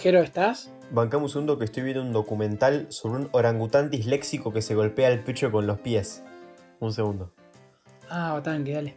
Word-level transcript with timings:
Jero, 0.00 0.20
¿estás? 0.22 0.72
Bancamos 0.90 1.30
un 1.30 1.42
segundo 1.42 1.58
que 1.58 1.64
estoy 1.66 1.82
viendo 1.82 2.02
un 2.02 2.12
documental 2.12 2.86
sobre 2.90 3.22
un 3.22 3.28
orangután 3.32 3.90
disléxico 3.90 4.52
que 4.52 4.62
se 4.62 4.74
golpea 4.74 5.08
el 5.08 5.20
pecho 5.22 5.52
con 5.52 5.66
los 5.66 5.78
pies. 5.80 6.22
Un 6.80 6.92
segundo. 6.92 7.32
Ah, 8.08 8.40
tanque, 8.42 8.72
dale. 8.72 8.94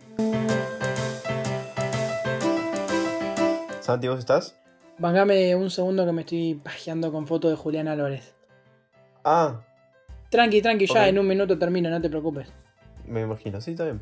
Santi, 3.81 4.07
¿vos 4.07 4.19
estás? 4.19 4.57
Bancame 4.97 5.55
un 5.55 5.69
segundo 5.69 6.05
que 6.05 6.11
me 6.13 6.21
estoy 6.21 6.55
pajeando 6.55 7.11
con 7.11 7.27
fotos 7.27 7.51
de 7.51 7.57
Julián 7.57 7.87
Álvarez. 7.87 8.33
Ah, 9.23 9.61
Tranqui, 10.29 10.61
tranqui, 10.61 10.87
ya 10.87 11.07
en 11.07 11.19
un 11.19 11.27
minuto 11.27 11.59
termino, 11.59 11.89
no 11.91 12.01
te 12.01 12.09
preocupes. 12.09 12.47
me 13.05 13.21
imagino. 13.21 13.61
Sí, 13.61 13.71
está 13.71 13.83
bien. 13.83 14.01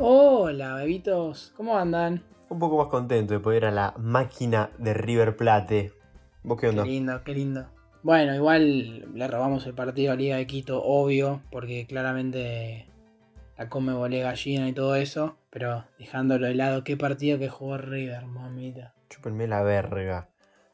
Hola, 0.00 0.76
bebitos, 0.76 1.52
¿cómo 1.56 1.76
andan? 1.76 2.22
Un 2.50 2.58
poco 2.58 2.78
más 2.78 2.86
contento 2.88 3.34
de 3.34 3.40
poder 3.40 3.62
ir 3.64 3.66
a 3.68 3.70
la 3.70 3.94
máquina 3.98 4.70
de 4.78 4.94
River 4.94 5.36
Plate. 5.36 5.92
¿Vos 6.42 6.56
qué 6.58 6.62
Qué 6.62 6.68
onda? 6.70 6.84
lindo, 6.84 7.22
qué 7.24 7.34
lindo. 7.34 7.66
Bueno, 8.02 8.34
igual 8.34 9.12
le 9.14 9.28
robamos 9.28 9.66
el 9.66 9.74
partido 9.74 10.12
a 10.12 10.16
Liga 10.16 10.36
de 10.36 10.46
Quito, 10.46 10.82
obvio, 10.82 11.42
porque 11.50 11.86
claramente 11.86 12.86
la 13.58 13.68
come 13.68 13.92
volé 13.92 14.20
gallina 14.20 14.68
y 14.68 14.72
todo 14.72 14.94
eso, 14.94 15.36
pero 15.50 15.84
dejándolo 15.98 16.46
de 16.46 16.54
lado, 16.54 16.84
qué 16.84 16.96
partido 16.96 17.38
que 17.38 17.48
jugó 17.48 17.76
River, 17.76 18.24
mamita. 18.26 18.94
Chúpenme 19.10 19.46
la 19.46 19.62
verga. 19.62 20.30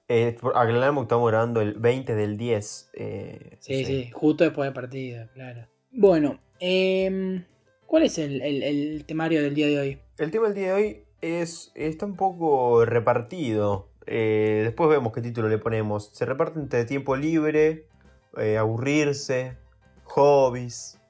Eh, 0.06 0.36
aclaramos 0.54 1.02
que 1.02 1.06
estamos 1.06 1.30
grabando 1.30 1.60
el 1.62 1.74
20 1.74 2.14
del 2.14 2.36
10. 2.36 2.90
eh, 2.92 3.56
Sí, 3.58 3.84
sí, 3.84 4.10
justo 4.12 4.44
después 4.44 4.66
del 4.66 4.74
partido, 4.74 5.26
claro. 5.32 5.66
Bueno, 5.90 6.38
em, 6.60 7.42
¿cuál 7.86 8.02
es 8.02 8.18
el, 8.18 8.42
el- 8.42 8.62
el 8.62 9.04
temario 9.06 9.42
del 9.42 9.54
día 9.54 9.66
de 9.66 9.78
hoy? 9.80 9.98
El 10.18 10.30
tema 10.30 10.46
del 10.48 10.54
día 10.54 10.66
de 10.66 10.72
hoy 10.74 11.04
es 11.24 11.72
está 11.74 12.06
un 12.06 12.16
poco 12.16 12.84
repartido. 12.84 13.88
Eh, 14.06 14.60
después 14.64 14.90
vemos 14.90 15.12
qué 15.12 15.22
título 15.22 15.48
le 15.48 15.58
ponemos. 15.58 16.10
Se 16.12 16.26
reparte 16.26 16.60
entre 16.60 16.84
tiempo 16.84 17.16
libre, 17.16 17.88
eh, 18.36 18.58
aburrirse, 18.58 19.56
hobbies. 20.04 21.00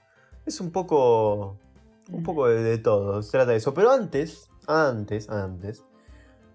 Es 0.46 0.60
un 0.60 0.70
poco. 0.70 1.58
Un 2.10 2.22
poco 2.22 2.48
de, 2.48 2.62
de 2.62 2.78
todo. 2.78 3.22
Se 3.22 3.32
trata 3.32 3.52
de 3.52 3.56
eso. 3.56 3.74
Pero 3.74 3.90
antes, 3.90 4.50
antes, 4.66 5.28
antes. 5.28 5.84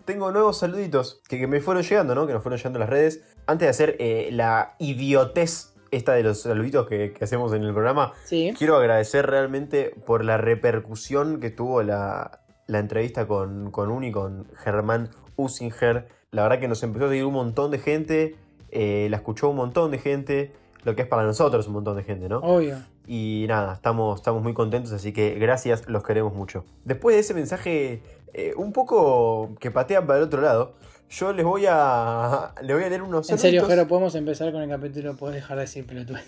Tengo 0.05 0.31
nuevos 0.31 0.57
saluditos 0.57 1.21
que, 1.27 1.37
que 1.37 1.47
me 1.47 1.59
fueron 1.59 1.83
llegando, 1.83 2.15
¿no? 2.15 2.25
Que 2.25 2.33
nos 2.33 2.41
fueron 2.41 2.57
llegando 2.57 2.77
a 2.77 2.81
las 2.81 2.89
redes. 2.89 3.21
Antes 3.45 3.65
de 3.65 3.69
hacer 3.69 3.95
eh, 3.99 4.29
la 4.31 4.75
idiotez 4.79 5.73
esta 5.91 6.13
de 6.13 6.23
los 6.23 6.41
saluditos 6.41 6.87
que, 6.87 7.13
que 7.13 7.23
hacemos 7.23 7.53
en 7.53 7.63
el 7.63 7.73
programa, 7.73 8.13
Sí, 8.25 8.53
Quiero 8.57 8.77
agradecer 8.77 9.25
realmente 9.25 9.95
por 10.05 10.23
la 10.23 10.37
repercusión 10.37 11.39
que 11.39 11.49
tuvo 11.49 11.81
la, 11.81 12.38
la 12.69 12.79
entrevista 12.79 13.27
con, 13.27 13.71
con 13.71 13.89
Uni, 13.89 14.11
con 14.11 14.45
Germán 14.55 15.09
Usinger. 15.35 16.07
La 16.31 16.43
verdad 16.43 16.59
que 16.59 16.67
nos 16.67 16.83
empezó 16.83 17.05
a 17.05 17.09
seguir 17.09 17.25
un 17.25 17.33
montón 17.33 17.71
de 17.71 17.79
gente, 17.79 18.35
eh, 18.69 19.07
la 19.09 19.17
escuchó 19.17 19.49
un 19.49 19.55
montón 19.55 19.89
de 19.89 19.97
gente, 19.97 20.53
lo 20.83 20.95
que 20.95 21.01
es 21.01 21.07
para 21.07 21.23
nosotros 21.23 21.65
un 21.67 21.73
montón 21.73 21.97
de 21.97 22.03
gente, 22.03 22.29
¿no? 22.29 22.37
obvio. 22.37 22.77
Y 23.07 23.45
nada, 23.47 23.73
estamos, 23.73 24.19
estamos 24.19 24.43
muy 24.43 24.53
contentos, 24.53 24.91
así 24.91 25.11
que 25.11 25.33
gracias, 25.39 25.89
los 25.89 26.03
queremos 26.03 26.35
mucho. 26.35 26.63
Después 26.85 27.15
de 27.15 27.21
ese 27.21 27.33
mensaje 27.33 28.03
eh, 28.35 28.53
un 28.55 28.71
poco 28.71 29.55
que 29.59 29.71
patea 29.71 30.05
para 30.05 30.19
el 30.19 30.25
otro 30.25 30.39
lado, 30.43 30.75
yo 31.09 31.33
les 31.33 31.43
voy 31.43 31.65
a, 31.67 32.53
les 32.61 32.75
voy 32.75 32.85
a 32.85 32.89
leer 32.89 33.01
unos 33.01 33.27
En 33.31 33.39
serio. 33.39 33.65
Jero, 33.65 33.87
podemos 33.87 34.13
empezar 34.13 34.51
con 34.51 34.61
el 34.61 34.69
capítulo, 34.69 35.15
puedes 35.15 35.37
dejar 35.37 35.57
de 35.57 35.61
decir 35.61 35.87
pelotudes. 35.87 36.23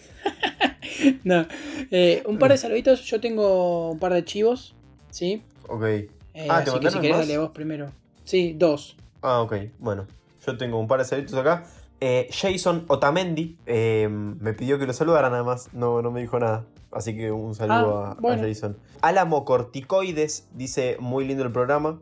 no, 1.23 1.45
eh, 1.91 2.23
un 2.25 2.39
par 2.39 2.49
de 2.49 2.57
saluditos, 2.57 3.03
yo 3.03 3.21
tengo 3.21 3.91
un 3.91 3.99
par 3.99 4.11
de 4.11 4.25
chivos, 4.25 4.73
¿sí? 5.11 5.43
Ok. 5.67 5.85
Eh, 6.33 6.47
Ah, 6.49 6.63
¿te 6.63 6.69
así 6.71 6.79
que 6.79 6.91
si 6.91 6.99
querés 6.99 7.17
más? 7.17 7.27
dale 7.27 7.37
vos 7.37 7.51
primero. 7.51 7.89
Sí, 8.23 8.53
dos. 8.57 8.95
Ah, 9.21 9.41
ok. 9.41 9.53
Bueno, 9.79 10.07
yo 10.45 10.57
tengo 10.57 10.79
un 10.79 10.87
par 10.87 10.99
de 10.99 11.05
saluditos 11.05 11.37
acá. 11.37 11.63
Eh, 11.99 12.27
Jason 12.31 12.85
Otamendi 12.87 13.57
eh, 13.67 14.07
me 14.09 14.53
pidió 14.53 14.79
que 14.79 14.87
lo 14.87 14.93
saludara 14.93 15.29
nada 15.29 15.43
más. 15.43 15.69
No, 15.73 16.01
no 16.01 16.09
me 16.11 16.21
dijo 16.21 16.39
nada. 16.39 16.65
Así 16.91 17.15
que 17.15 17.31
un 17.31 17.53
saludo 17.55 18.05
Ah, 18.05 18.17
a-. 18.23 18.37
Jason. 18.37 18.77
Álamo 19.01 19.45
Corticoides 19.45 20.47
dice 20.53 20.97
muy 20.99 21.25
lindo 21.25 21.43
el 21.43 21.51
programa. 21.51 21.99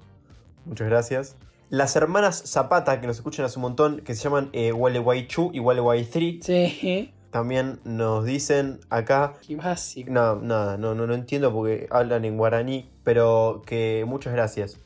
Muchas 0.66 0.88
gracias. 0.88 1.36
Las 1.70 1.96
hermanas 1.96 2.42
Zapata, 2.48 3.00
que 3.00 3.08
nos 3.08 3.18
escuchan 3.18 3.46
hace 3.46 3.58
un 3.59 3.64
montón, 3.64 4.00
que 4.02 4.16
se 4.16 4.24
llaman 4.24 4.50
eh, 4.54 4.72
Walewaichu 4.74 5.52
y 5.54 5.59
Walewai3, 5.59 6.42
Sí, 6.42 7.14
también 7.30 7.80
nos 7.84 8.25
dicen 8.25 8.80
acá 8.90 9.34
qué 9.46 9.56
básico. 9.56 10.09
no, 10.12 10.38
nada, 10.38 10.78
no, 10.78 10.96
no, 10.96 11.06
no 11.06 11.14
entiendo 11.14 11.54
porque 11.54 11.88
hablan 11.92 12.25
en 12.25 12.38
guaraní, 12.38 12.90
pero 13.09 13.64
que 13.66 14.06
muchas 14.06 14.34
gracias. 14.34 14.78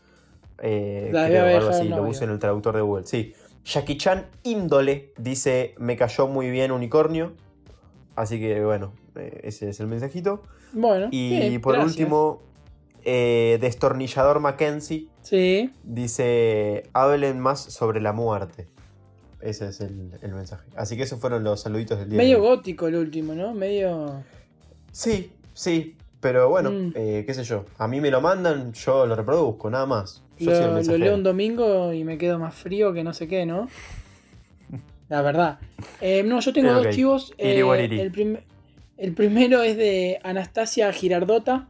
Eh, 0.59 1.09
creo, 1.11 1.57
algo 1.57 1.71
así, 1.71 1.89
lo 1.89 2.05
puse 2.05 2.23
en 2.23 2.29
el 2.29 2.39
traductor 2.39 2.73
de 2.73 2.81
Google. 2.81 3.05
Sí. 3.05 3.33
Jackie 3.65 3.97
Chan 3.97 4.27
Índole 4.43 5.11
dice: 5.17 5.75
Me 5.77 5.97
cayó 5.97 6.29
muy 6.29 6.49
bien 6.49 6.71
unicornio. 6.71 7.33
Así 8.15 8.39
que 8.39 8.63
bueno, 8.63 8.93
eh, 9.15 9.41
ese 9.43 9.67
es 9.71 9.81
el 9.81 9.87
mensajito. 9.87 10.41
Bueno, 10.71 11.09
Y 11.11 11.31
bien, 11.37 11.59
por 11.59 11.73
gracias. 11.73 11.97
último, 11.97 12.41
eh, 13.03 13.57
Destornillador 13.59 14.39
Mackenzie 14.39 15.09
Sí, 15.21 15.73
dice: 15.83 16.83
Hablen 16.93 17.41
más 17.41 17.59
sobre 17.59 17.99
la 17.99 18.13
muerte. 18.13 18.69
Ese 19.41 19.67
es 19.67 19.81
el, 19.81 20.11
el 20.21 20.33
mensaje. 20.33 20.63
Así 20.77 20.95
que 20.95 21.03
esos 21.03 21.19
fueron 21.19 21.43
los 21.43 21.59
saluditos 21.59 21.99
del 21.99 22.07
día. 22.11 22.17
medio 22.19 22.41
gótico 22.41 22.87
el 22.87 22.95
último, 22.95 23.33
¿no? 23.33 23.53
Medio. 23.53 24.23
Sí, 24.93 25.33
sí, 25.53 25.97
pero 26.23 26.49
bueno, 26.49 26.71
Mm. 26.71 26.91
eh, 26.95 27.23
qué 27.27 27.33
sé 27.35 27.43
yo. 27.43 27.65
A 27.77 27.87
mí 27.87 28.01
me 28.01 28.09
lo 28.09 28.19
mandan, 28.21 28.73
yo 28.73 29.05
lo 29.05 29.15
reproduzco, 29.15 29.69
nada 29.69 29.85
más. 29.85 30.23
Yo 30.39 30.49
soy 30.49 30.63
el 30.65 30.73
Lo, 30.87 30.91
lo 30.93 30.97
leo 30.97 31.13
un 31.13 31.21
domingo 31.23 31.93
y 31.93 32.03
me 32.03 32.17
quedo 32.17 32.39
más 32.39 32.55
frío 32.55 32.91
que 32.93 33.03
no 33.03 33.13
sé 33.13 33.27
qué, 33.27 33.45
¿no? 33.45 33.67
La 35.09 35.21
verdad. 35.21 35.59
Eh, 36.01 36.23
no, 36.23 36.39
yo 36.39 36.53
tengo 36.53 36.69
Eh, 36.71 36.73
dos 36.73 36.89
chivos. 36.95 37.33
Eh, 37.37 37.59
el, 37.61 38.11
prim- 38.11 38.37
el 38.97 39.11
primero 39.13 39.61
es 39.61 39.77
de 39.77 40.19
Anastasia 40.23 40.91
Girardota, 40.93 41.67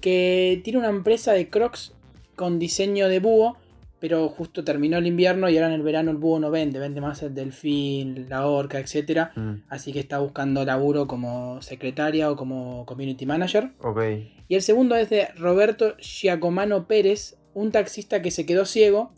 que 0.00 0.60
tiene 0.64 0.78
una 0.78 0.88
empresa 0.88 1.32
de 1.32 1.50
crocs 1.50 1.92
con 2.36 2.58
diseño 2.58 3.08
de 3.08 3.18
búho, 3.20 3.56
pero 3.98 4.28
justo 4.28 4.62
terminó 4.64 4.98
el 4.98 5.06
invierno 5.06 5.48
y 5.48 5.56
ahora 5.56 5.68
en 5.68 5.74
el 5.74 5.82
verano 5.82 6.10
el 6.10 6.16
búho 6.18 6.38
no 6.38 6.50
vende, 6.50 6.78
vende 6.78 7.00
más 7.00 7.22
el 7.22 7.34
delfín, 7.34 8.26
la 8.28 8.46
orca, 8.46 8.78
etc. 8.78 9.28
Mm, 9.34 9.52
Así 9.68 9.92
que 9.92 10.00
está 10.00 10.18
buscando 10.18 10.64
laburo 10.64 11.06
como 11.06 11.60
secretaria 11.62 12.30
o 12.30 12.36
como 12.36 12.84
community 12.86 13.26
manager. 13.26 13.70
ok. 13.80 14.00
Y 14.48 14.54
el 14.54 14.62
segundo 14.62 14.94
es 14.94 15.10
de 15.10 15.28
Roberto 15.36 15.96
Giacomano 15.98 16.86
Pérez, 16.86 17.36
un 17.54 17.72
taxista 17.72 18.22
que 18.22 18.30
se 18.30 18.46
quedó 18.46 18.64
ciego, 18.64 19.10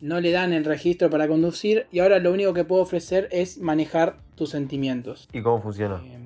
no 0.00 0.20
le 0.20 0.32
dan 0.32 0.52
el 0.52 0.64
registro 0.64 1.08
para 1.10 1.28
conducir 1.28 1.86
y 1.92 2.00
ahora 2.00 2.18
lo 2.18 2.32
único 2.32 2.52
que 2.52 2.64
puedo 2.64 2.82
ofrecer 2.82 3.28
es 3.30 3.58
manejar 3.58 4.16
tus 4.34 4.50
sentimientos. 4.50 5.28
¿Y 5.32 5.40
cómo 5.42 5.60
funciona? 5.60 6.02
Eh, 6.04 6.18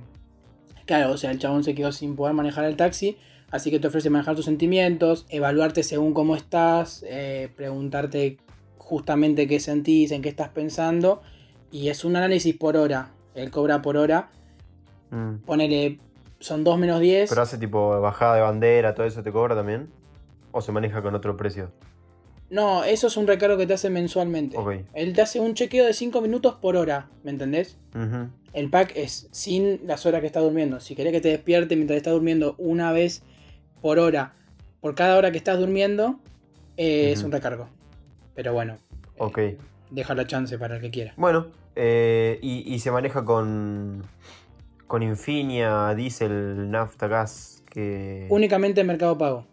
claro, 0.87 1.11
o 1.12 1.17
sea, 1.19 1.31
el 1.33 1.38
chabón 1.38 1.65
se 1.65 1.75
quedó 1.75 1.93
sin 1.93 2.17
poder 2.17 2.33
manejar 2.34 2.65
el 2.65 2.77
taxi, 2.77 3.19
así 3.51 3.71
que 3.71 3.79
te 3.79 3.89
ofrece 3.89 4.11
manejar 4.11 4.37
tus 4.37 4.45
sentimientos, 4.45 5.27
evaluarte 5.29 5.83
según 5.83 6.15
cómo 6.15 6.37
estás, 6.37 7.05
eh, 7.09 7.49
preguntarte 7.57 8.39
justamente 8.79 9.47
qué 9.49 9.61
sentís, 9.61 10.11
en 10.12 10.23
qué 10.23 10.29
estás 10.29 10.49
pensando, 10.51 11.23
y 11.71 11.89
es 11.89 12.05
un 12.05 12.17
análisis 12.17 12.56
por 12.56 12.77
hora. 12.77 13.11
Él 13.35 13.51
cobra 13.51 13.83
por 13.83 13.97
hora, 13.97 14.29
Mm. 15.11 15.37
ponele, 15.45 15.99
son 16.41 16.65
2 16.65 16.79
menos 16.79 17.01
10. 17.01 17.29
¿Pero 17.31 17.43
hace 17.43 17.59
tipo 17.59 18.01
bajada 18.01 18.37
de 18.37 18.41
bandera, 18.43 18.95
todo 18.95 19.06
eso 19.06 19.23
te 19.23 19.31
cobra 19.33 19.55
también? 19.55 19.89
¿O 20.53 20.61
se 20.61 20.73
maneja 20.73 21.03
con 21.03 21.15
otro 21.15 21.37
precio? 21.37 21.71
No, 22.49 22.85
eso 22.85 23.09
es 23.09 23.17
un 23.17 23.27
recargo 23.27 23.56
que 23.56 23.67
te 23.67 23.75
hace 23.75 23.91
mensualmente. 23.91 24.56
Ok. 24.56 24.75
Él 24.95 25.12
te 25.15 25.23
hace 25.23 25.41
un 25.41 25.55
chequeo 25.55 25.85
de 25.85 25.93
5 25.93 26.21
minutos 26.21 26.55
por 26.55 26.77
hora, 26.77 27.09
¿me 27.25 27.31
entendés? 27.33 27.77
El 28.53 28.71
pack 28.71 28.93
es 28.97 29.29
sin 29.33 29.81
las 29.87 30.06
horas 30.06 30.21
que 30.21 30.29
estás 30.29 30.43
durmiendo. 30.45 30.79
Si 30.81 30.95
querés 30.95 31.12
que 31.12 31.21
te 31.21 31.29
despierte 31.29 31.75
mientras 31.77 31.97
estás 31.97 32.12
durmiendo 32.12 32.55
una 32.59 32.93
vez 32.93 33.23
por 33.81 33.98
hora, 33.98 34.34
por 34.81 34.94
cada 34.94 35.16
hora 35.16 35.31
que 35.31 35.38
estás 35.38 35.58
durmiendo, 35.58 36.19
eh, 36.76 37.12
es 37.12 37.23
un 37.23 37.32
recargo. 37.32 37.69
Pero 38.34 38.52
bueno, 38.52 38.75
eh, 38.75 39.19
Ok. 39.19 39.38
deja 39.90 40.14
la 40.14 40.26
chance 40.26 40.58
para 40.58 40.76
el 40.76 40.81
que 40.82 40.90
quiera. 40.90 41.14
Bueno, 41.17 41.46
eh, 41.75 42.38
y, 42.43 42.73
y 42.73 42.78
se 42.81 42.90
maneja 42.90 43.25
con. 43.25 44.02
con 44.87 45.02
Infinia, 45.02 45.94
Diesel, 45.94 46.70
Nafta, 46.70 47.08
Gas. 47.08 47.62
Que. 47.70 48.26
Únicamente 48.31 48.81
en 48.81 48.87
Mercado 48.87 49.17
Pago. 49.19 49.46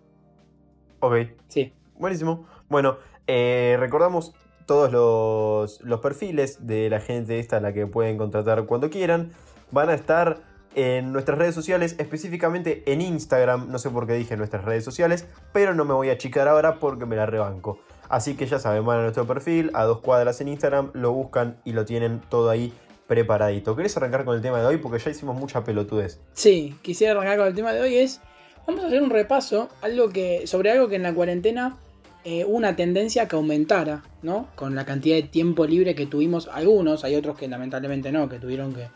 Ok. 0.99 1.15
Sí. 1.47 1.73
Buenísimo. 1.97 2.45
Bueno, 2.69 2.97
eh, 3.27 3.75
recordamos 3.79 4.33
todos 4.65 4.91
los, 4.91 5.81
los 5.81 5.99
perfiles 5.99 6.65
de 6.65 6.89
la 6.89 6.99
gente 7.01 7.39
esta 7.39 7.57
a 7.57 7.59
la 7.59 7.73
que 7.73 7.85
pueden 7.87 8.17
contratar 8.17 8.65
cuando 8.65 8.89
quieran. 8.89 9.31
Van 9.71 9.89
a 9.89 9.93
estar 9.93 10.41
en 10.75 11.13
nuestras 11.13 11.37
redes 11.37 11.55
sociales, 11.55 11.95
específicamente 11.97 12.83
en 12.85 13.01
Instagram. 13.01 13.69
No 13.69 13.79
sé 13.79 13.89
por 13.89 14.07
qué 14.07 14.13
dije 14.13 14.37
nuestras 14.37 14.63
redes 14.65 14.83
sociales, 14.83 15.25
pero 15.51 15.73
no 15.73 15.85
me 15.85 15.93
voy 15.93 16.09
a 16.09 16.13
achicar 16.13 16.47
ahora 16.47 16.79
porque 16.79 17.05
me 17.05 17.15
la 17.15 17.25
rebanco. 17.25 17.79
Así 18.09 18.35
que 18.35 18.45
ya 18.45 18.59
saben, 18.59 18.85
van 18.85 18.99
a 18.99 19.01
nuestro 19.03 19.25
perfil, 19.25 19.71
a 19.73 19.83
dos 19.85 19.99
cuadras 19.99 20.39
en 20.41 20.47
Instagram, 20.47 20.91
lo 20.93 21.13
buscan 21.13 21.57
y 21.63 21.73
lo 21.73 21.85
tienen 21.85 22.21
todo 22.29 22.49
ahí 22.49 22.73
preparadito. 23.07 23.75
¿Querés 23.75 23.95
arrancar 23.97 24.25
con 24.25 24.35
el 24.35 24.41
tema 24.41 24.59
de 24.59 24.65
hoy? 24.65 24.77
Porque 24.77 24.99
ya 24.99 25.11
hicimos 25.11 25.35
mucha 25.35 25.63
pelotudez. 25.63 26.19
Sí, 26.33 26.75
quisiera 26.81 27.13
arrancar 27.13 27.37
con 27.37 27.47
el 27.47 27.55
tema 27.55 27.73
de 27.73 27.81
hoy 27.81 27.95
es, 27.95 28.21
vamos 28.67 28.83
a 28.83 28.87
hacer 28.87 29.01
un 29.01 29.09
repaso 29.09 29.69
algo 29.81 30.09
que, 30.09 30.47
sobre 30.47 30.71
algo 30.71 30.89
que 30.89 30.95
en 30.95 31.03
la 31.03 31.13
cuarentena 31.13 31.77
eh, 32.25 32.45
una 32.45 32.75
tendencia 32.75 33.27
que 33.27 33.35
aumentara, 33.35 34.03
¿no? 34.21 34.47
Con 34.55 34.75
la 34.75 34.85
cantidad 34.85 35.15
de 35.17 35.23
tiempo 35.23 35.65
libre 35.65 35.93
que 35.93 36.05
tuvimos 36.05 36.47
algunos, 36.47 37.03
hay 37.03 37.15
otros 37.15 37.37
que 37.37 37.49
lamentablemente 37.49 38.13
no, 38.13 38.29
que 38.29 38.39
tuvieron 38.39 38.73
que 38.73 38.87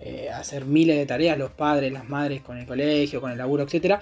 eh, 0.00 0.30
hacer 0.30 0.64
miles 0.64 0.96
de 0.96 1.06
tareas, 1.06 1.36
los 1.38 1.50
padres, 1.50 1.92
las 1.92 2.08
madres, 2.08 2.40
con 2.42 2.56
el 2.58 2.66
colegio, 2.66 3.20
con 3.20 3.30
el 3.30 3.38
laburo, 3.38 3.64
etc. 3.68 3.96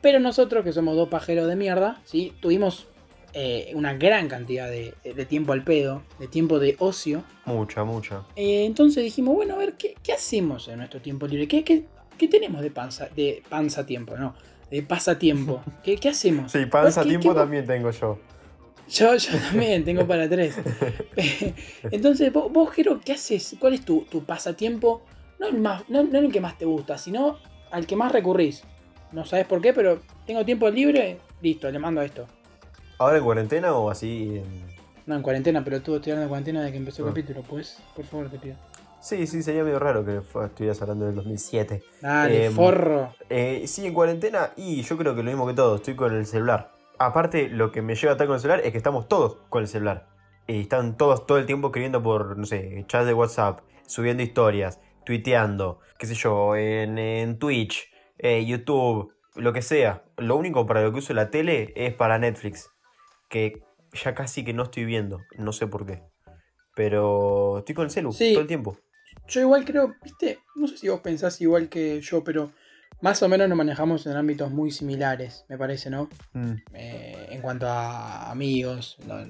Pero 0.00 0.20
nosotros, 0.20 0.64
que 0.64 0.72
somos 0.72 0.96
dos 0.96 1.08
pajeros 1.08 1.48
de 1.48 1.56
mierda, 1.56 2.00
¿sí? 2.04 2.32
Tuvimos 2.40 2.86
eh, 3.34 3.70
una 3.74 3.94
gran 3.94 4.28
cantidad 4.28 4.68
de, 4.70 4.94
de 5.04 5.24
tiempo 5.26 5.52
al 5.52 5.62
pedo, 5.62 6.02
de 6.18 6.26
tiempo 6.28 6.58
de 6.58 6.76
ocio. 6.78 7.22
Mucha, 7.44 7.84
mucha. 7.84 8.22
Eh, 8.36 8.64
entonces 8.64 9.04
dijimos, 9.04 9.34
bueno, 9.34 9.54
a 9.54 9.58
ver, 9.58 9.74
¿qué, 9.74 9.94
qué 10.02 10.12
hacemos 10.12 10.68
en 10.68 10.78
nuestro 10.78 11.00
tiempo 11.00 11.26
libre? 11.26 11.46
¿Qué, 11.48 11.62
qué, 11.64 11.84
qué 12.18 12.28
tenemos 12.28 12.60
de 12.62 12.70
panza, 12.70 13.08
de 13.14 13.42
panza 13.48 13.84
tiempo, 13.86 14.16
no? 14.16 14.34
De 14.70 14.82
pasatiempo. 14.82 15.62
¿Qué, 15.84 15.96
qué 15.96 16.08
hacemos? 16.10 16.52
Sí, 16.52 16.64
panza 16.66 17.02
¿Qué- 17.02 17.08
tiempo 17.10 17.34
también 17.34 17.66
tengo 17.66 17.90
yo. 17.90 18.18
Yo, 18.88 19.14
yo 19.14 19.38
también 19.38 19.84
tengo 19.84 20.04
para 20.06 20.28
tres. 20.28 20.56
Entonces, 21.90 22.32
vos, 22.32 22.50
vos, 22.52 22.70
Jero, 22.72 23.00
¿qué 23.04 23.12
haces? 23.12 23.54
¿Cuál 23.58 23.74
es 23.74 23.84
tu, 23.84 24.02
tu 24.10 24.24
pasatiempo? 24.24 25.02
No 25.40 25.46
el, 25.48 25.58
más, 25.60 25.88
no, 25.88 26.02
no 26.04 26.18
el 26.18 26.30
que 26.30 26.40
más 26.40 26.56
te 26.58 26.64
gusta, 26.66 26.98
sino 26.98 27.38
al 27.70 27.86
que 27.86 27.96
más 27.96 28.12
recurrís. 28.12 28.62
No 29.12 29.24
sabes 29.24 29.46
por 29.46 29.60
qué, 29.60 29.72
pero 29.72 29.98
tengo 30.26 30.44
tiempo 30.44 30.68
libre, 30.70 31.18
listo, 31.40 31.70
le 31.70 31.78
mando 31.78 32.02
esto. 32.02 32.26
¿Ahora 32.98 33.16
en 33.18 33.24
cuarentena 33.24 33.72
o 33.74 33.90
así? 33.90 34.36
en- 34.38 34.70
No, 35.06 35.16
en 35.16 35.22
cuarentena, 35.22 35.64
pero 35.64 35.80
tú 35.80 35.94
hablando 35.94 36.20
de 36.22 36.28
cuarentena 36.28 36.60
desde 36.60 36.72
que 36.72 36.78
empezó 36.78 37.02
el 37.02 37.08
Ah. 37.08 37.10
capítulo, 37.12 37.42
pues, 37.42 37.78
por 37.96 38.04
favor, 38.04 38.28
te 38.28 38.38
pido. 38.38 38.54
Sí, 39.00 39.26
sí, 39.26 39.42
sería 39.42 39.64
medio 39.64 39.78
raro 39.78 40.04
que 40.04 40.18
estuvieras 40.44 40.80
hablando 40.82 41.06
del 41.06 41.14
2007. 41.14 41.82
Dale, 42.02 42.46
Em, 42.46 42.52
forro. 42.52 43.14
Eh, 43.30 43.64
sí, 43.66 43.86
en 43.86 43.94
cuarentena 43.94 44.50
y 44.56 44.82
yo 44.82 44.98
creo 44.98 45.16
que 45.16 45.22
lo 45.22 45.30
mismo 45.30 45.46
que 45.46 45.54
todos, 45.54 45.80
estoy 45.80 45.96
con 45.96 46.14
el 46.14 46.26
celular. 46.26 46.70
Aparte, 46.98 47.48
lo 47.48 47.72
que 47.72 47.80
me 47.80 47.94
lleva 47.94 48.12
a 48.12 48.14
estar 48.14 48.26
con 48.26 48.34
el 48.34 48.40
celular 48.42 48.60
es 48.62 48.72
que 48.72 48.76
estamos 48.76 49.08
todos 49.08 49.38
con 49.48 49.62
el 49.62 49.68
celular. 49.68 50.06
Y 50.46 50.60
están 50.60 50.98
todos 50.98 51.26
todo 51.26 51.38
el 51.38 51.46
tiempo 51.46 51.68
escribiendo 51.68 52.02
por, 52.02 52.36
no 52.36 52.44
sé, 52.44 52.84
chats 52.88 53.06
de 53.06 53.14
WhatsApp, 53.14 53.60
subiendo 53.86 54.22
historias, 54.22 54.78
tuiteando, 55.10 55.80
qué 55.98 56.06
sé 56.06 56.14
yo, 56.14 56.54
en, 56.54 56.96
en 56.96 57.36
Twitch, 57.40 57.90
eh, 58.18 58.44
YouTube, 58.46 59.12
lo 59.34 59.52
que 59.52 59.60
sea. 59.60 60.04
Lo 60.16 60.36
único 60.36 60.66
para 60.66 60.82
lo 60.82 60.92
que 60.92 60.98
uso 61.00 61.12
la 61.14 61.30
tele 61.30 61.72
es 61.74 61.92
para 61.94 62.16
Netflix, 62.20 62.70
que 63.28 63.60
ya 63.92 64.14
casi 64.14 64.44
que 64.44 64.52
no 64.52 64.62
estoy 64.62 64.84
viendo, 64.84 65.18
no 65.36 65.52
sé 65.52 65.66
por 65.66 65.84
qué. 65.84 66.04
Pero 66.76 67.58
estoy 67.58 67.74
con 67.74 67.86
el 67.86 67.90
celu 67.90 68.12
Sí. 68.12 68.34
todo 68.34 68.42
el 68.42 68.46
tiempo. 68.46 68.78
Yo 69.26 69.40
igual 69.40 69.64
creo, 69.64 69.96
viste, 70.04 70.38
no 70.54 70.68
sé 70.68 70.76
si 70.76 70.88
vos 70.88 71.00
pensás 71.00 71.40
igual 71.40 71.68
que 71.68 72.00
yo, 72.00 72.22
pero 72.22 72.52
más 73.00 73.20
o 73.24 73.28
menos 73.28 73.48
nos 73.48 73.58
manejamos 73.58 74.06
en 74.06 74.16
ámbitos 74.16 74.52
muy 74.52 74.70
similares, 74.70 75.44
me 75.48 75.58
parece, 75.58 75.90
¿no? 75.90 76.08
Mm. 76.34 76.52
Eh, 76.74 77.26
en 77.30 77.40
cuanto 77.42 77.66
a 77.66 78.30
amigos, 78.30 78.96
no, 79.08 79.26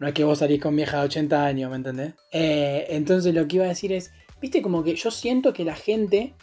no 0.00 0.08
es 0.08 0.14
que 0.14 0.24
vos 0.24 0.40
salís 0.40 0.60
con 0.60 0.74
vieja 0.74 0.98
de 0.98 1.04
80 1.04 1.46
años, 1.46 1.70
¿me 1.70 1.76
entendés? 1.76 2.14
Eh, 2.32 2.86
entonces 2.88 3.32
lo 3.32 3.46
que 3.46 3.56
iba 3.56 3.66
a 3.66 3.68
decir 3.68 3.92
es, 3.92 4.12
viste, 4.42 4.60
como 4.60 4.82
que 4.84 4.94
yo 4.96 5.10
siento 5.10 5.54
que 5.54 5.64
la 5.64 5.76
gente, 5.76 6.34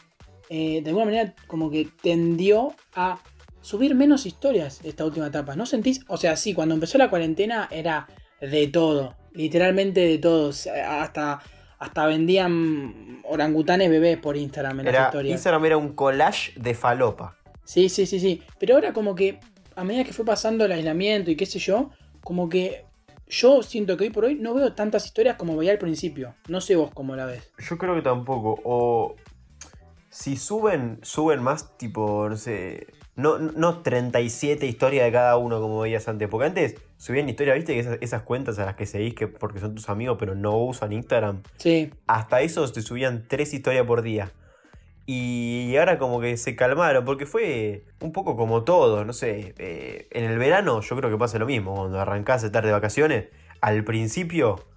eh, 0.49 0.81
de 0.81 0.89
alguna 0.89 1.05
manera, 1.05 1.35
como 1.45 1.69
que 1.69 1.87
tendió 2.01 2.73
a 2.95 3.19
subir 3.61 3.93
menos 3.93 4.25
historias 4.25 4.79
esta 4.83 5.05
última 5.05 5.27
etapa. 5.27 5.55
¿No 5.55 5.65
sentís? 5.65 6.01
O 6.07 6.17
sea, 6.17 6.35
sí, 6.35 6.53
cuando 6.53 6.73
empezó 6.73 6.97
la 6.97 7.09
cuarentena 7.09 7.67
era 7.69 8.07
de 8.41 8.67
todo, 8.67 9.15
literalmente 9.33 9.99
de 9.99 10.17
todo. 10.17 10.49
Hasta, 10.49 11.41
hasta 11.77 12.05
vendían 12.07 13.21
orangutanes 13.25 13.89
bebés 13.89 14.17
por 14.17 14.37
Instagram 14.37 14.79
en 14.79 14.85
las 14.85 14.95
Era, 14.95 15.05
historias. 15.05 15.33
Instagram 15.33 15.65
era 15.65 15.77
un 15.77 15.93
collage 15.93 16.53
de 16.55 16.73
falopa. 16.73 17.35
Sí, 17.65 17.89
sí, 17.89 18.05
sí, 18.05 18.19
sí. 18.19 18.41
Pero 18.57 18.75
ahora 18.75 18.93
como 18.93 19.13
que 19.13 19.39
a 19.75 19.83
medida 19.83 20.05
que 20.05 20.13
fue 20.13 20.25
pasando 20.25 20.65
el 20.65 20.71
aislamiento 20.71 21.29
y 21.31 21.35
qué 21.35 21.45
sé 21.45 21.59
yo, 21.59 21.91
como 22.21 22.47
que 22.49 22.85
yo 23.29 23.61
siento 23.61 23.95
que 23.95 24.05
hoy 24.05 24.09
por 24.09 24.25
hoy 24.25 24.35
no 24.35 24.55
veo 24.55 24.73
tantas 24.73 25.05
historias 25.05 25.35
como 25.37 25.55
veía 25.55 25.71
al 25.71 25.77
principio. 25.77 26.35
No 26.47 26.61
sé 26.61 26.75
vos 26.75 26.91
cómo 26.93 27.15
la 27.15 27.25
ves. 27.25 27.51
Yo 27.69 27.77
creo 27.77 27.95
que 27.95 28.01
tampoco. 28.01 28.59
O 28.63 29.15
si 30.09 30.35
suben, 30.35 30.99
suben 31.03 31.41
más 31.41 31.77
tipo, 31.77 32.27
no 32.27 32.35
sé. 32.35 32.87
No, 33.15 33.37
no 33.37 33.81
37 33.81 34.65
historias 34.65 35.05
de 35.05 35.11
cada 35.11 35.37
uno 35.37 35.61
como 35.61 35.81
veías 35.81 36.07
antes. 36.07 36.27
Porque 36.27 36.47
antes 36.47 36.75
subían 36.97 37.29
historias, 37.29 37.57
viste, 37.57 37.73
que 37.73 37.79
esas, 37.79 37.97
esas 38.01 38.23
cuentas 38.23 38.57
a 38.59 38.65
las 38.65 38.75
que 38.75 38.85
seguís 38.85 39.13
que 39.13 39.27
porque 39.27 39.59
son 39.59 39.75
tus 39.75 39.89
amigos 39.89 40.17
pero 40.19 40.33
no 40.33 40.57
usan 40.57 40.91
Instagram. 40.91 41.43
Sí, 41.57 41.91
Hasta 42.07 42.41
esos 42.41 42.73
te 42.73 42.81
subían 42.81 43.25
tres 43.27 43.53
historias 43.53 43.85
por 43.85 44.01
día. 44.01 44.31
Y 45.11 45.75
ahora 45.75 45.97
como 45.97 46.21
que 46.21 46.37
se 46.37 46.55
calmaron, 46.55 47.03
porque 47.03 47.25
fue 47.25 47.83
un 47.99 48.11
poco 48.11 48.37
como 48.37 48.63
todo, 48.63 49.05
no 49.05 49.11
sé, 49.11 49.55
eh, 49.57 50.07
en 50.11 50.25
el 50.25 50.37
verano 50.37 50.81
yo 50.81 50.95
creo 50.95 51.09
que 51.09 51.17
pasa 51.17 51.39
lo 51.39 51.47
mismo, 51.47 51.73
cuando 51.73 51.99
arrancás 51.99 52.43
a 52.43 52.45
estar 52.45 52.63
de 52.63 52.71
vacaciones, 52.71 53.25
al 53.59 53.83
principio 53.83 54.67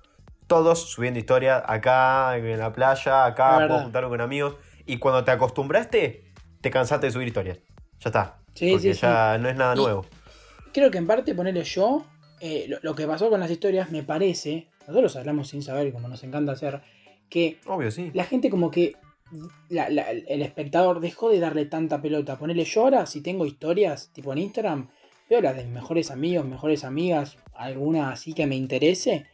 todos 0.46 0.88
subiendo 0.90 1.18
historias 1.20 1.62
acá, 1.66 2.34
en 2.38 2.58
la 2.58 2.72
playa, 2.72 3.10
La 3.12 3.24
acá, 3.26 3.66
puedo 3.68 3.80
juntarme 3.80 4.08
con 4.08 4.22
amigos, 4.22 4.54
y 4.86 4.96
cuando 4.96 5.22
te 5.22 5.32
acostumbraste, 5.32 6.24
te 6.62 6.70
cansaste 6.70 7.08
de 7.08 7.12
subir 7.12 7.28
historias. 7.28 7.58
Ya 8.00 8.08
está. 8.08 8.38
Sí, 8.54 8.70
porque 8.72 8.94
sí, 8.94 9.00
ya 9.02 9.36
no 9.36 9.50
es 9.50 9.56
nada 9.56 9.74
Y- 9.74 9.80
nuevo. 9.82 10.06
creo 10.72 10.90
que 10.90 10.96
en 10.96 11.06
parte 11.06 11.34
ponerle 11.34 11.62
yo, 11.64 12.06
eh, 12.40 12.64
lo, 12.70 12.78
lo 12.80 12.94
que 12.94 13.06
pasó 13.06 13.28
con 13.28 13.38
las 13.38 13.50
historias 13.50 13.90
me 13.90 14.02
parece, 14.02 14.68
nosotros 14.88 15.14
hablamos 15.16 15.48
sin 15.48 15.62
saber 15.62 15.92
como 15.92 16.08
nos 16.08 16.24
encanta 16.24 16.52
hacer, 16.52 16.80
que 17.28 17.60
Obvio, 17.66 17.90
sí. 17.90 18.10
la 18.14 18.24
gente 18.24 18.48
como 18.48 18.70
que 18.70 18.94
el 19.70 20.42
espectador 20.42 21.00
dejó 21.00 21.30
de 21.30 21.40
darle 21.40 21.66
tanta 21.66 22.02
pelota. 22.02 22.38
Ponerle 22.38 22.64
yo 22.64 22.82
ahora, 22.82 23.06
si 23.06 23.20
tengo 23.20 23.46
historias, 23.46 24.10
tipo 24.12 24.32
en 24.32 24.38
Instagram, 24.38 24.88
veo 25.28 25.40
las 25.40 25.56
de 25.56 25.64
mis 25.64 25.72
mejores 25.72 26.10
amigos, 26.10 26.46
mejores 26.46 26.84
amigas, 26.84 27.38
alguna 27.54 28.10
así 28.10 28.34
que 28.34 28.46
me 28.46 28.56
interese. 28.56 29.26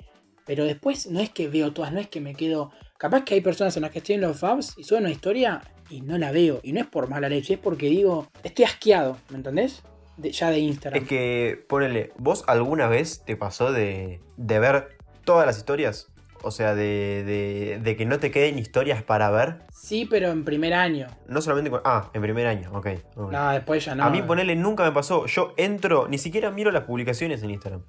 Pero 0.47 0.65
después 0.65 1.11
no 1.11 1.21
es 1.21 1.31
que 1.31 1.49
veo 1.49 1.73
todas, 1.73 1.93
no 1.93 2.00
es 2.00 2.09
que 2.09 2.21
me 2.21 2.35
quedo. 2.35 2.71
Capaz 2.97 3.25
que 3.25 3.35
hay 3.35 3.41
personas 3.41 3.77
en 3.77 3.83
las 3.83 3.91
que 3.91 3.99
estoy 3.99 4.15
en 4.15 4.23
los 4.23 4.39
fabs 4.39 4.75
y 4.79 4.85
suben 4.85 5.05
una 5.05 5.12
historia 5.12 5.61
y 5.91 6.01
no 6.01 6.17
la 6.19 6.33
veo. 6.33 6.61
Y 6.62 6.73
no 6.73 6.81
es 6.81 6.87
por 6.87 7.09
mala 7.09 7.29
leche, 7.29 7.55
es 7.55 7.61
porque 7.61 7.89
digo, 7.89 8.29
estoy 8.43 8.65
asqueado, 8.65 9.19
¿me 9.31 9.37
entendés? 9.37 9.83
Ya 10.17 10.51
de 10.51 10.59
Instagram. 10.59 11.03
Es 11.03 11.09
que, 11.09 11.65
ponele, 11.69 12.12
¿vos 12.19 12.44
alguna 12.49 12.89
vez 12.89 13.23
te 13.25 13.37
pasó 13.37 13.73
de, 13.73 14.21
de 14.37 14.59
ver 14.59 14.99
todas 15.25 15.47
las 15.47 15.59
historias? 15.59 16.09
O 16.43 16.50
sea, 16.50 16.75
de, 16.75 17.25
de- 17.25 17.81
de 17.82 17.96
que 17.96 18.06
no 18.06 18.19
te 18.19 18.31
queden 18.31 18.58
historias 18.58 19.02
para 19.02 19.31
ver. 19.31 19.56
Sí, 19.73 20.06
pero 20.08 20.29
en 20.29 20.44
primer 20.44 20.75
año. 20.75 21.06
No 21.26 21.40
solamente 21.43 21.70
con... 21.70 21.81
Ah, 21.85 22.11
en 22.14 22.23
primer 22.23 22.46
año, 22.46 22.70
ok. 22.73 22.87
ok. 23.17 23.32
No, 23.32 23.50
después 23.52 23.85
ya 23.85 23.94
no. 23.94 24.05
A 24.05 24.11
mí 24.11 24.23
ponele 24.23 24.55
nunca 24.56 24.85
me 24.85 24.93
pasó. 24.93 25.26
Yo 25.26 25.55
entro, 25.56 26.06
ni 26.08 26.19
siquiera 26.19 26.50
miro 26.50 26.70
las 26.70 26.85
publicaciones 26.85 27.43
en 27.43 27.50
Instagram. 27.50 27.82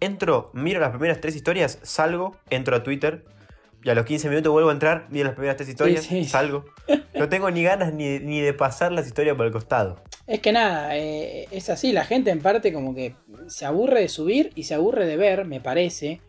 Entro, 0.00 0.50
miro 0.54 0.80
las 0.80 0.90
primeras 0.90 1.20
tres 1.20 1.36
historias, 1.36 1.78
salgo, 1.82 2.36
entro 2.48 2.74
a 2.76 2.82
Twitter. 2.82 3.24
Y 3.82 3.88
a 3.88 3.94
los 3.94 4.04
15 4.04 4.28
minutos 4.28 4.52
vuelvo 4.52 4.68
a 4.68 4.72
entrar, 4.72 5.06
miro 5.10 5.24
las 5.26 5.34
primeras 5.34 5.56
tres 5.56 5.68
historias, 5.70 6.04
sí. 6.04 6.24
salgo. 6.26 6.66
No 7.14 7.28
tengo 7.30 7.50
ni 7.50 7.62
ganas 7.62 7.94
ni, 7.94 8.18
ni 8.18 8.40
de 8.40 8.52
pasar 8.52 8.92
las 8.92 9.06
historias 9.06 9.36
por 9.36 9.46
el 9.46 9.52
costado. 9.52 10.02
Es 10.26 10.40
que 10.40 10.52
nada, 10.52 10.96
eh, 10.98 11.48
es 11.50 11.70
así, 11.70 11.92
la 11.92 12.04
gente 12.04 12.30
en 12.30 12.40
parte 12.40 12.74
como 12.74 12.94
que 12.94 13.14
se 13.48 13.64
aburre 13.64 14.00
de 14.02 14.08
subir 14.10 14.52
y 14.54 14.64
se 14.64 14.74
aburre 14.74 15.06
de 15.06 15.16
ver, 15.16 15.46
me 15.46 15.60
parece. 15.60 16.20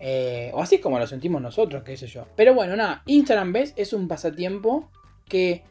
Eh, 0.00 0.50
o 0.54 0.60
así 0.62 0.78
como 0.78 0.98
lo 0.98 1.06
sentimos 1.06 1.40
nosotros, 1.40 1.82
qué 1.84 1.96
sé 1.96 2.06
yo. 2.06 2.26
Pero 2.36 2.54
bueno, 2.54 2.76
nada, 2.76 3.02
Instagram, 3.06 3.52
¿ves? 3.52 3.72
Es 3.76 3.92
un 3.92 4.08
pasatiempo 4.08 4.90
que 5.28 5.64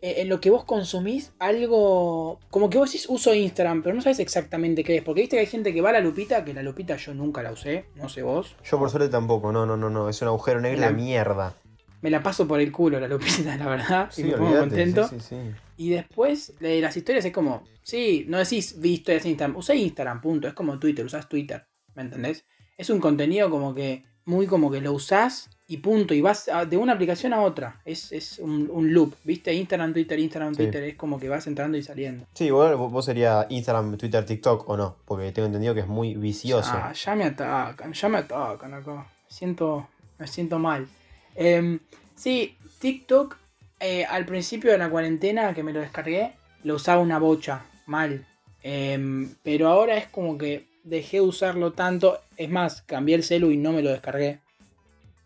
eh, 0.00 0.14
en 0.18 0.28
lo 0.28 0.40
que 0.40 0.50
vos 0.50 0.64
consumís 0.64 1.32
algo... 1.38 2.38
Como 2.50 2.70
que 2.70 2.78
vos 2.78 2.90
decís 2.90 3.06
uso 3.08 3.34
Instagram, 3.34 3.82
pero 3.82 3.94
no 3.94 4.00
sabes 4.02 4.20
exactamente 4.20 4.84
qué 4.84 4.96
es. 4.96 5.02
Porque 5.02 5.22
viste 5.22 5.36
que 5.36 5.40
hay 5.40 5.46
gente 5.46 5.72
que 5.74 5.80
va 5.80 5.90
a 5.90 5.94
la 5.94 6.00
lupita, 6.00 6.44
que 6.44 6.54
la 6.54 6.62
lupita 6.62 6.96
yo 6.96 7.14
nunca 7.14 7.42
la 7.42 7.52
usé, 7.52 7.86
no 7.96 8.08
sé 8.08 8.22
vos. 8.22 8.54
Yo 8.64 8.78
por 8.78 8.90
suerte 8.90 9.08
tampoco, 9.08 9.52
no, 9.52 9.66
no, 9.66 9.76
no, 9.76 9.90
no. 9.90 10.08
Es 10.08 10.20
un 10.22 10.28
agujero 10.28 10.60
negro 10.60 10.80
La- 10.80 10.88
de 10.88 10.94
mierda. 10.94 11.54
Me 12.00 12.10
la 12.10 12.22
paso 12.22 12.46
por 12.46 12.60
el 12.60 12.70
culo 12.70 13.00
la 13.00 13.08
lupita, 13.08 13.56
la 13.58 13.66
verdad. 13.66 14.10
y 14.16 14.22
me 14.22 14.36
pongo 14.36 14.56
contento. 14.60 15.08
sí, 15.08 15.18
sí, 15.18 15.26
sí. 15.30 15.36
Y 15.76 15.90
después 15.90 16.54
de 16.60 16.80
las 16.80 16.96
historias 16.96 17.24
es 17.24 17.32
como, 17.32 17.64
sí, 17.82 18.24
no 18.28 18.38
decís 18.38 18.80
vi 18.80 18.94
historias 18.94 19.24
en 19.24 19.32
Instagram, 19.32 19.56
usá 19.56 19.74
Instagram, 19.74 20.20
punto. 20.20 20.46
Es 20.46 20.54
como 20.54 20.78
Twitter, 20.78 21.04
usás 21.04 21.28
Twitter, 21.28 21.66
¿me 21.94 22.02
entendés? 22.02 22.44
Es 22.78 22.88
un 22.90 23.00
contenido 23.00 23.50
como 23.50 23.74
que, 23.74 24.04
muy 24.24 24.46
como 24.46 24.70
que 24.70 24.80
lo 24.80 24.92
usás 24.92 25.50
y 25.66 25.78
punto. 25.78 26.14
Y 26.14 26.20
vas 26.22 26.48
a- 26.48 26.64
de 26.64 26.76
una 26.76 26.92
aplicación 26.94 27.32
a 27.34 27.42
otra. 27.42 27.80
Es, 27.84 28.12
es 28.12 28.38
un, 28.38 28.70
un 28.72 28.94
loop, 28.94 29.14
¿viste? 29.24 29.52
Instagram, 29.52 29.92
Twitter, 29.92 30.18
Instagram, 30.18 30.54
Sí. 30.54 30.62
Twitter. 30.62 30.84
Es 30.84 30.94
como 30.96 31.18
que 31.18 31.28
vas 31.28 31.46
entrando 31.46 31.76
y 31.76 31.82
saliendo. 31.82 32.24
Sí, 32.34 32.50
vos, 32.50 32.76
vos 32.90 33.04
sería 33.04 33.46
Instagram, 33.50 33.96
Twitter, 33.98 34.24
TikTok 34.24 34.68
o 34.68 34.76
no, 34.76 34.96
porque 35.04 35.30
tengo 35.32 35.46
entendido 35.46 35.74
que 35.74 35.80
es 35.80 35.86
muy 35.88 36.14
vicioso. 36.14 36.70
Ah, 36.72 36.92
ya 36.92 37.14
me 37.14 37.24
atacan, 37.24 37.92
ya 37.92 38.08
me 38.08 38.18
atacan 38.18 38.74
acá. 38.74 39.06
Siento, 39.28 39.88
me 40.18 40.26
siento 40.26 40.58
mal. 40.58 40.86
Em, 41.34 41.80
sí, 42.14 42.56
TikTok, 42.78 43.36
eh, 43.80 44.04
al 44.04 44.24
principio 44.24 44.70
de 44.70 44.78
la 44.78 44.88
cuarentena 44.88 45.52
que 45.52 45.62
me 45.62 45.72
lo 45.72 45.80
descargué, 45.80 46.32
lo 46.64 46.76
usaba 46.76 47.00
una 47.02 47.18
bocha, 47.18 47.64
mal. 47.86 48.24
Em, 48.62 49.34
pero 49.42 49.68
ahora 49.68 49.96
es 49.96 50.06
como 50.08 50.36
que 50.36 50.67
dejé 50.88 51.18
de 51.18 51.22
usarlo 51.22 51.72
tanto. 51.72 52.18
Es 52.36 52.48
más, 52.48 52.82
cambié 52.82 53.14
el 53.14 53.22
celu 53.22 53.50
y 53.50 53.56
no 53.56 53.72
me 53.72 53.82
lo 53.82 53.90
descargué. 53.90 54.40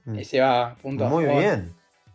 Mm. 0.05 0.19
Ese 0.19 0.41
va, 0.41 0.77
punto. 0.81 1.07
Muy 1.09 1.25
bien, 1.25 1.73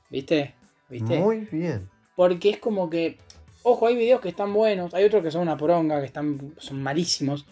¿Viste? 0.10 0.54
¿Viste? 0.89 1.20
muy 1.20 1.48
bien. 1.51 1.89
Porque 2.16 2.50
es 2.50 2.58
como 2.58 2.89
que. 2.89 3.18
Ojo, 3.63 3.88
hay 3.88 3.96
videos 3.96 4.22
que 4.22 4.30
están 4.30 4.54
buenos, 4.54 4.94
hay 4.94 5.04
otros 5.04 5.24
que 5.24 5.32
son 5.32 5.42
una 5.42 5.58
poronga, 5.58 6.00
que 6.00 6.06
están, 6.06 6.54
son 6.58 6.82
malísimos. 6.82 7.46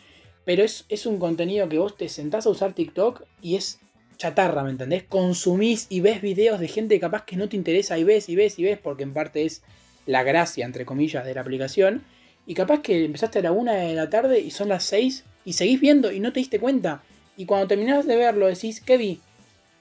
pero 0.45 0.63
es, 0.63 0.85
es 0.87 1.05
un 1.05 1.19
contenido 1.19 1.67
que 1.67 1.77
vos 1.77 1.97
te 1.97 2.07
sentás 2.07 2.45
a 2.45 2.49
usar 2.49 2.71
TikTok 2.71 3.23
y 3.41 3.57
es 3.57 3.79
chatarra, 4.15 4.63
¿me 4.63 4.69
entendés? 4.69 5.03
Consumís 5.03 5.87
y 5.89 5.99
ves 5.99 6.21
videos 6.21 6.61
de 6.61 6.69
gente 6.69 6.97
capaz 7.01 7.25
que 7.25 7.35
no 7.35 7.49
te 7.49 7.57
interesa 7.57 7.97
y 7.97 8.05
ves 8.05 8.29
y 8.29 8.35
ves 8.37 8.57
y 8.59 8.63
ves, 8.63 8.77
porque 8.77 9.03
en 9.03 9.13
parte 9.13 9.43
es 9.43 9.61
la 10.05 10.23
gracia, 10.23 10.65
entre 10.65 10.85
comillas, 10.85 11.25
de 11.25 11.33
la 11.33 11.41
aplicación. 11.41 12.03
Y 12.47 12.53
capaz 12.53 12.81
que 12.81 13.03
empezaste 13.03 13.39
a 13.39 13.41
la 13.41 13.51
una 13.51 13.73
de 13.73 13.93
la 13.95 14.09
tarde 14.09 14.39
y 14.39 14.51
son 14.51 14.69
las 14.69 14.83
6 14.85 15.25
y 15.45 15.53
seguís 15.53 15.79
viendo 15.79 16.11
y 16.11 16.19
no 16.19 16.33
te 16.33 16.39
diste 16.39 16.59
cuenta. 16.59 17.03
Y 17.37 17.45
cuando 17.45 17.67
terminás 17.67 18.05
de 18.05 18.15
verlo 18.17 18.47
decís, 18.47 18.81
¿qué 18.81 18.97
vi? 18.97 19.19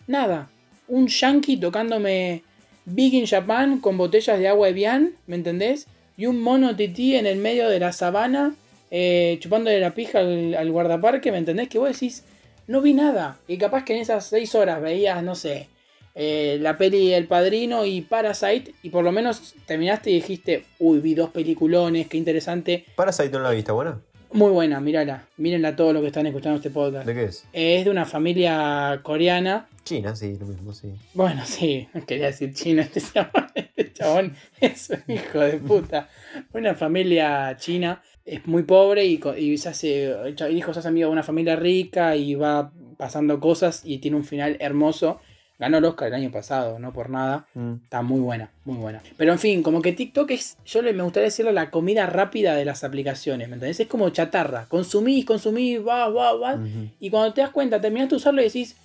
Nada. 0.06 0.48
Un 0.86 1.08
yankee 1.08 1.56
tocándome 1.56 2.42
Big 2.84 3.14
in 3.14 3.26
Japan 3.26 3.80
con 3.80 3.96
botellas 3.96 4.38
de 4.38 4.48
agua 4.48 4.68
Evian, 4.68 5.14
¿me 5.26 5.36
entendés? 5.36 5.86
Y 6.16 6.26
un 6.26 6.40
mono 6.40 6.76
tití 6.76 7.16
en 7.16 7.26
el 7.26 7.38
medio 7.38 7.68
de 7.68 7.80
la 7.80 7.92
sabana 7.92 8.54
eh, 8.96 9.38
chupándole 9.40 9.80
la 9.80 9.92
pija 9.92 10.20
al, 10.20 10.70
guardaparque, 10.70 11.32
¿me 11.32 11.38
entendés? 11.38 11.68
Que 11.68 11.78
vos 11.78 11.88
decís, 11.88 12.22
no 12.68 12.80
vi 12.80 12.94
nada. 12.94 13.38
Y 13.48 13.58
capaz 13.58 13.84
que 13.84 13.92
en 13.92 14.00
esas 14.00 14.26
6 14.26 14.54
horas 14.54 14.80
veías, 14.80 15.20
no 15.20 15.34
sé, 15.34 15.68
eh, 16.14 16.58
la 16.60 16.78
peli 16.78 17.12
El 17.12 17.26
Padrino 17.26 17.84
y 17.84 18.02
Parasite, 18.02 18.72
y 18.84 18.90
por 18.90 19.02
lo 19.02 19.10
menos 19.10 19.56
terminaste 19.66 20.10
y 20.10 20.14
dijiste, 20.14 20.64
uy, 20.78 21.00
vi 21.00 21.14
dos 21.14 21.30
peliculones, 21.30 22.06
qué 22.06 22.16
interesante. 22.16 22.84
Parasite 22.94 23.30
no 23.30 23.40
la 23.40 23.50
viste, 23.50 23.72
buena. 23.72 24.00
Muy 24.34 24.50
buena, 24.50 24.80
mírala. 24.80 25.28
Mírenla 25.36 25.76
todos 25.76 25.92
los 25.92 26.02
que 26.02 26.08
están 26.08 26.26
escuchando 26.26 26.56
este 26.56 26.70
podcast. 26.70 27.06
¿De 27.06 27.14
qué 27.14 27.24
es? 27.26 27.46
Eh, 27.52 27.78
es 27.78 27.84
de 27.84 27.90
una 27.92 28.04
familia 28.04 28.98
coreana. 29.04 29.68
China, 29.84 30.16
sí, 30.16 30.36
lo 30.40 30.46
mismo, 30.46 30.72
sí. 30.72 30.92
Bueno, 31.14 31.42
sí, 31.46 31.86
quería 32.08 32.26
decir 32.26 32.52
chino, 32.52 32.82
este 32.82 33.00
chabón, 33.00 33.46
este 33.54 33.92
chabón 33.92 34.36
es 34.60 34.90
un 34.90 35.14
hijo 35.14 35.38
de 35.38 35.58
puta. 35.58 36.08
Una 36.52 36.74
familia 36.74 37.56
china, 37.58 38.02
es 38.24 38.44
muy 38.48 38.64
pobre 38.64 39.04
y, 39.04 39.20
y 39.38 39.56
se 39.56 39.68
hace, 39.68 40.10
el 40.10 40.56
hijo 40.56 40.74
se 40.74 40.80
hace 40.80 40.88
amigo 40.88 41.06
de 41.06 41.12
una 41.12 41.22
familia 41.22 41.54
rica 41.54 42.16
y 42.16 42.34
va 42.34 42.72
pasando 42.96 43.38
cosas 43.38 43.82
y 43.84 43.98
tiene 43.98 44.16
un 44.16 44.24
final 44.24 44.56
hermoso. 44.58 45.20
Ganó 45.58 45.78
el 45.78 45.84
Oscar 45.84 46.08
el 46.08 46.14
año 46.14 46.32
pasado, 46.32 46.78
no 46.78 46.92
por 46.92 47.10
nada. 47.10 47.46
Mm. 47.54 47.74
Está 47.84 48.02
muy 48.02 48.20
buena, 48.20 48.50
muy 48.64 48.76
buena. 48.76 49.02
Pero 49.16 49.32
en 49.32 49.38
fin, 49.38 49.62
como 49.62 49.82
que 49.82 49.92
TikTok 49.92 50.30
es, 50.32 50.56
yo 50.66 50.82
le, 50.82 50.92
me 50.92 51.04
gustaría 51.04 51.26
decirlo, 51.26 51.52
la 51.52 51.70
comida 51.70 52.06
rápida 52.06 52.56
de 52.56 52.64
las 52.64 52.82
aplicaciones, 52.82 53.48
¿me 53.48 53.54
entendés? 53.54 53.78
Es 53.78 53.86
como 53.86 54.10
chatarra. 54.10 54.66
Consumís, 54.68 55.24
consumís, 55.24 55.80
va, 55.86 56.08
va, 56.08 56.32
va. 56.34 56.58
Y 56.98 57.10
cuando 57.10 57.32
te 57.32 57.40
das 57.40 57.50
cuenta, 57.50 57.80
terminaste 57.80 58.10
de 58.10 58.16
usarlo 58.16 58.40
y 58.40 58.44
decís, 58.44 58.76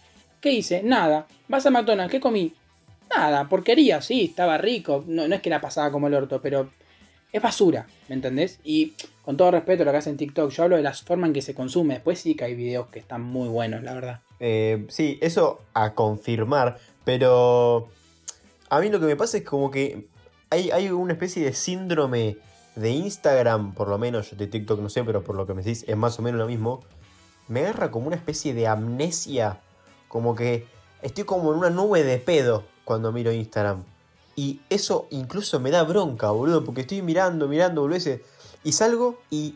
¿qué 0.41 0.51
hice? 0.51 0.83
Nada. 0.83 1.25
Vas 1.47 1.65
a 1.65 1.71
McDonald's, 1.71 2.11
¿qué 2.11 2.19
comí? 2.19 2.53
Nada, 3.15 3.49
porquería, 3.49 4.01
sí, 4.01 4.25
estaba 4.25 4.57
rico. 4.59 5.03
No, 5.07 5.27
no 5.27 5.35
es 5.35 5.41
que 5.41 5.49
la 5.49 5.59
pasaba 5.59 5.91
como 5.91 6.07
el 6.07 6.13
orto, 6.13 6.39
pero 6.41 6.69
es 7.31 7.41
basura, 7.41 7.88
¿me 8.07 8.15
entendés? 8.15 8.59
Y 8.63 8.93
con 9.23 9.38
todo 9.38 9.51
respeto 9.51 9.83
a 9.83 9.85
lo 9.85 9.91
que 9.91 9.97
hacen 9.97 10.17
TikTok, 10.17 10.51
yo 10.51 10.63
hablo 10.63 10.75
de 10.75 10.83
la 10.83 10.93
forma 10.93 11.27
en 11.27 11.33
que 11.33 11.41
se 11.41 11.55
consume. 11.55 11.95
Después 11.95 12.19
sí 12.19 12.35
que 12.35 12.45
hay 12.45 12.55
videos 12.55 12.88
que 12.89 12.99
están 12.99 13.21
muy 13.21 13.49
buenos, 13.49 13.83
la 13.83 13.93
verdad. 13.93 14.21
Eh, 14.39 14.86
sí, 14.89 15.17
eso 15.22 15.62
a 15.74 15.93
confirmar, 15.93 16.77
pero 17.03 17.89
a 18.69 18.79
mí 18.79 18.89
lo 18.89 19.00
que 19.00 19.05
me 19.05 19.15
pasa 19.15 19.38
es 19.38 19.43
como 19.43 19.69
que 19.72 20.08
hay, 20.50 20.72
hay 20.72 20.89
una 20.89 21.13
especie 21.13 21.43
de 21.43 21.53
síndrome 21.53 22.38
de 22.75 22.91
Instagram, 22.91 23.74
por 23.74 23.89
lo 23.89 23.98
menos, 23.98 24.36
de 24.38 24.48
TikTok 24.48 24.79
no 24.79 24.89
sé, 24.89 25.03
pero 25.03 25.24
por 25.24 25.36
lo 25.36 25.46
que 25.46 25.53
me 25.53 25.62
decís 25.62 25.84
es 25.88 25.98
más 25.98 26.17
o 26.19 26.22
menos 26.22 26.39
lo 26.39 26.48
mismo. 26.48 26.81
Me 27.48 27.62
agarra 27.62 27.91
como 27.91 28.08
una 28.08 28.15
especie 28.15 28.53
de 28.53 28.67
amnesia, 28.67 29.60
como 30.08 30.36
que 30.36 30.67
estoy 31.01 31.24
como 31.25 31.51
en 31.51 31.60
una 31.60 31.69
nube 31.69 32.03
de 32.03 32.17
pedo 32.17 32.63
cuando 32.86 33.12
miro 33.12 33.31
Instagram. 33.31 33.84
Y 34.36 34.62
eso 34.69 35.08
incluso 35.10 35.60
me 35.60 35.72
da 35.72 35.84
bronca, 35.84 36.31
boludo, 36.31 36.63
porque 36.63 36.81
estoy 36.81 37.01
mirando, 37.01 37.48
mirando, 37.48 37.81
boludeces, 37.81 38.22
y 38.63 38.72
salgo 38.72 39.19
y 39.29 39.55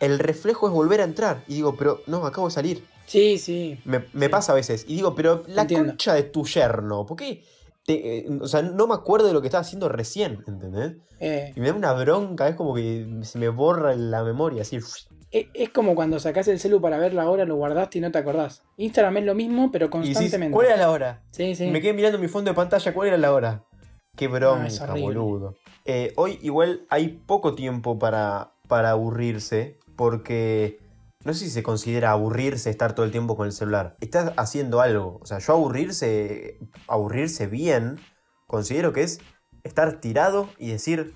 el 0.00 0.18
reflejo 0.18 0.66
es 0.66 0.72
volver 0.72 1.00
a 1.00 1.04
entrar. 1.04 1.44
Y 1.46 1.54
digo, 1.54 1.76
pero 1.76 2.00
no, 2.06 2.26
acabo 2.26 2.48
de 2.48 2.54
salir. 2.54 2.84
Sí, 3.06 3.38
sí. 3.38 3.78
Me, 3.84 4.04
me 4.12 4.26
Sí. 4.26 4.30
pasa 4.30 4.52
a 4.52 4.54
veces. 4.54 4.84
Y 4.88 4.96
digo, 4.96 5.14
pero 5.14 5.42
la 5.46 5.62
Entiendo. 5.62 5.92
concha 5.92 6.14
de 6.14 6.22
tu 6.24 6.44
yerno, 6.44 7.04
¿por 7.06 7.16
qué? 7.16 7.42
te- 7.86 8.18
eh, 8.20 8.26
o 8.40 8.48
sea, 8.48 8.62
no 8.62 8.86
me 8.86 8.94
acuerdo 8.94 9.26
de 9.26 9.34
lo 9.34 9.42
que 9.42 9.48
estaba 9.48 9.60
haciendo 9.60 9.90
recién, 9.90 10.42
¿entendés? 10.48 10.96
Eh, 11.20 11.52
Y 11.54 11.60
me 11.60 11.68
da 11.68 11.74
una 11.74 11.92
bronca, 11.92 12.48
es 12.48 12.54
como 12.56 12.74
que 12.74 13.06
se 13.24 13.38
me 13.38 13.50
borra 13.50 13.94
la 13.94 14.24
memoria, 14.24 14.62
así. 14.62 14.76
es, 14.76 15.46
es 15.52 15.68
como 15.68 15.94
cuando 15.94 16.18
sacás 16.18 16.48
el 16.48 16.58
celu 16.58 16.80
para 16.80 16.96
ver 16.96 17.12
la 17.12 17.28
hora, 17.28 17.44
lo 17.44 17.56
guardaste 17.56 17.98
y 17.98 18.00
no 18.00 18.10
te 18.10 18.16
acordás. 18.16 18.62
Instagram 18.78 19.18
es 19.18 19.24
lo 19.24 19.34
mismo, 19.34 19.70
pero 19.70 19.86
Y 19.86 19.88
decís, 19.88 20.14
constantemente. 20.14 20.52
¿cuál 20.54 20.66
era 20.68 20.76
la 20.78 20.90
hora? 20.90 21.22
Sí, 21.30 21.54
sí. 21.54 21.66
Me 21.66 21.82
quedé 21.82 21.92
mirando 21.92 22.18
mi 22.18 22.28
fondo 22.28 22.50
de 22.50 22.54
pantalla, 22.54 22.94
¿cuál 22.94 23.08
era 23.08 23.18
la 23.18 23.34
hora? 23.34 23.64
Qué 24.16 24.28
bronca, 24.28 24.94
boludo. 24.94 25.54
Eh, 25.84 26.14
hoy 26.16 26.38
igual 26.40 26.86
hay 26.88 27.08
poco 27.26 27.54
tiempo 27.54 27.98
para, 27.98 28.54
para 28.66 28.92
aburrirse, 28.92 29.78
porque 29.94 30.78
no 31.24 31.32
sé 31.34 31.44
si 31.46 31.50
se 31.50 31.62
considera 31.62 32.10
aburrirse 32.12 32.70
estar 32.70 32.94
todo 32.94 33.06
el 33.06 33.12
tiempo 33.12 33.36
con 33.36 33.46
el 33.46 33.52
celular. 33.52 33.96
Estás 34.00 34.32
haciendo 34.36 34.80
algo. 34.80 35.18
O 35.22 35.26
sea, 35.26 35.38
yo 35.38 35.52
aburrirse, 35.54 36.58
aburrirse 36.86 37.46
bien, 37.46 37.98
considero 38.46 38.92
que 38.92 39.02
es 39.02 39.20
estar 39.62 40.00
tirado 40.00 40.50
y 40.58 40.70
decir, 40.70 41.14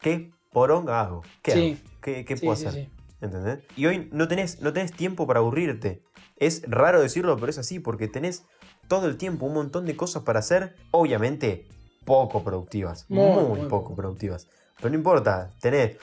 ¿qué 0.00 0.30
poronga 0.52 1.00
hago? 1.00 1.22
¿Qué 1.42 1.52
Sí. 1.52 1.58
hago? 1.82 1.90
¿Qué, 2.00 2.24
qué 2.24 2.36
Sí, 2.36 2.44
puedo 2.46 2.56
sí, 2.56 2.66
hacer? 2.66 2.88
¿Entendés? 3.20 3.58
Y 3.76 3.86
hoy 3.86 4.08
no 4.12 4.28
tenés, 4.28 4.60
no 4.62 4.72
tenés 4.72 4.92
tiempo 4.92 5.26
para 5.26 5.40
aburrirte. 5.40 6.02
Es 6.36 6.62
raro 6.68 7.00
decirlo, 7.00 7.36
pero 7.36 7.50
es 7.50 7.58
así, 7.58 7.80
porque 7.80 8.06
tenés 8.06 8.44
todo 8.86 9.06
el 9.08 9.16
tiempo 9.16 9.46
un 9.46 9.54
montón 9.54 9.86
de 9.86 9.96
cosas 9.96 10.22
para 10.22 10.38
hacer, 10.38 10.76
obviamente 10.92 11.66
poco 12.04 12.44
productivas, 12.44 13.06
Muy, 13.08 13.44
muy, 13.44 13.68
poco. 13.68 13.94
productivas. 13.96 14.46
Pero 14.76 14.90
no 14.90 14.94
importa, 14.96 15.50
tenés, 15.60 15.96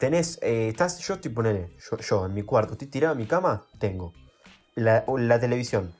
tenés, 0.00 0.38
eh, 0.42 0.68
estás, 0.68 0.98
yo 1.06 1.14
estoy 1.14 1.30
ponele, 1.30 1.76
yo, 1.88 1.98
yo 1.98 2.26
en 2.26 2.34
mi 2.34 2.42
cuarto, 2.42 2.72
estoy 2.72 2.88
tirado 2.88 3.12
en 3.12 3.18
mi 3.20 3.26
cama, 3.26 3.66
tengo 3.78 4.12
la, 4.74 5.04
la 5.06 5.38
televisión, 5.38 5.92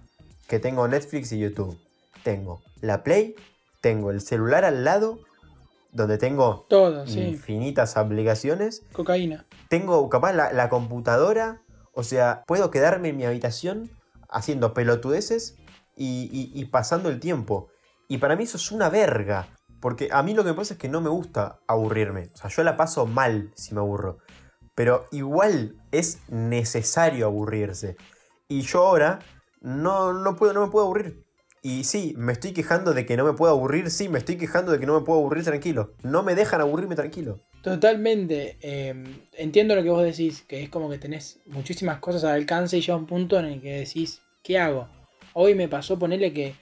que 0.48 0.58
tengo 0.58 0.88
Netflix 0.88 1.30
y 1.30 1.38
YouTube, 1.38 1.78
tengo 2.24 2.62
la 2.80 3.04
Play, 3.04 3.36
tengo 3.80 4.10
el 4.10 4.20
celular 4.20 4.64
al 4.64 4.84
lado, 4.84 5.20
donde 5.92 6.18
tengo 6.18 6.66
Todo, 6.68 7.06
sí. 7.06 7.20
infinitas 7.20 7.96
aplicaciones, 7.96 8.82
Cocaína. 8.92 9.46
tengo 9.68 10.08
capaz 10.08 10.32
la, 10.32 10.52
la 10.52 10.68
computadora, 10.68 11.62
o 11.92 12.02
sea, 12.02 12.42
puedo 12.46 12.70
quedarme 12.70 13.10
en 13.10 13.16
mi 13.18 13.24
habitación 13.24 13.90
haciendo 14.28 14.74
pelotudeces 14.74 15.56
y, 15.96 16.28
y- 16.32 16.58
y 16.58 16.64
pasando 16.66 17.08
el 17.10 17.20
tiempo. 17.20 17.68
Y 18.08 18.18
para 18.18 18.34
mí 18.36 18.44
eso 18.44 18.56
es 18.56 18.72
una 18.72 18.88
verga, 18.88 19.48
porque 19.80 20.08
a 20.12 20.22
mí 20.22 20.34
lo 20.34 20.44
que 20.44 20.50
me 20.50 20.56
pasa 20.56 20.74
es 20.74 20.80
que 20.80 20.88
no 20.88 21.00
me 21.00 21.08
gusta 21.08 21.58
aburrirme, 21.66 22.30
o 22.34 22.36
sea, 22.36 22.50
yo 22.50 22.62
la 22.62 22.76
paso 22.76 23.06
mal 23.06 23.50
si 23.54 23.74
me 23.74 23.80
aburro, 23.80 24.18
pero 24.74 25.06
igual 25.10 25.76
es 25.92 26.20
necesario 26.28 27.26
aburrirse. 27.26 27.96
Y 28.48 28.62
yo 28.62 28.86
ahora 28.86 29.20
no, 29.60 30.12
no, 30.12 30.36
puedo, 30.36 30.52
no 30.52 30.64
me 30.64 30.72
puedo 30.72 30.86
aburrir. 30.86 31.24
Y 31.62 31.84
sí, 31.84 32.14
me 32.16 32.32
estoy 32.32 32.52
quejando 32.52 32.94
de 32.94 33.04
que 33.04 33.16
no 33.16 33.24
me 33.24 33.34
puedo 33.34 33.52
aburrir, 33.52 33.90
sí, 33.90 34.08
me 34.08 34.18
estoy 34.18 34.36
quejando 34.36 34.72
de 34.72 34.80
que 34.80 34.86
no 34.86 34.98
me 34.98 35.04
puedo 35.04 35.20
aburrir 35.20 35.44
tranquilo. 35.44 35.92
No 36.02 36.22
me 36.22 36.34
dejan 36.34 36.62
aburrirme 36.62 36.96
tranquilo. 36.96 37.40
Totalmente. 37.62 38.56
eh, 38.62 38.94
entiendo 39.36 39.76
lo 39.76 39.82
que 39.82 39.90
vos 39.90 40.02
decís, 40.02 40.42
que 40.48 40.62
es 40.62 40.70
como 40.70 40.88
que 40.88 40.96
tenés 40.96 41.40
muchísimas 41.46 41.98
cosas 41.98 42.24
al 42.24 42.30
alcance 42.30 42.78
y 42.78 42.80
llega 42.80 42.96
un 42.96 43.06
punto 43.06 43.38
en 43.38 43.44
el 43.44 43.60
que 43.60 43.80
decís, 43.80 44.22
¿qué 44.42 44.58
hago? 44.58 44.88
Hoy 45.34 45.54
me 45.54 45.68
pasó 45.68 45.98
ponerle 45.98 46.32
que, 46.32 46.54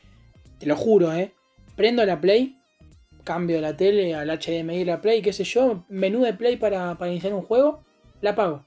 te 0.59 0.67
lo 0.67 0.77
juro, 0.77 1.13
¿eh? 1.13 1.33
Prendo 1.77 2.05
la 2.05 2.21
Play, 2.21 2.58
cambio 3.25 3.61
la 3.61 3.77
tele 3.77 4.15
al 4.15 4.29
HDMI 4.31 4.79
de 4.79 4.85
la 4.85 5.01
Play, 5.01 5.23
qué 5.23 5.33
sé 5.33 5.45
yo, 5.45 5.85
menú 5.89 6.23
de 6.23 6.35
Play 6.35 6.57
para, 6.57 6.97
para 6.99 7.11
iniciar 7.11 7.35
un 7.35 7.43
juego, 7.43 7.85
la 8.21 8.31
apago. 8.31 8.65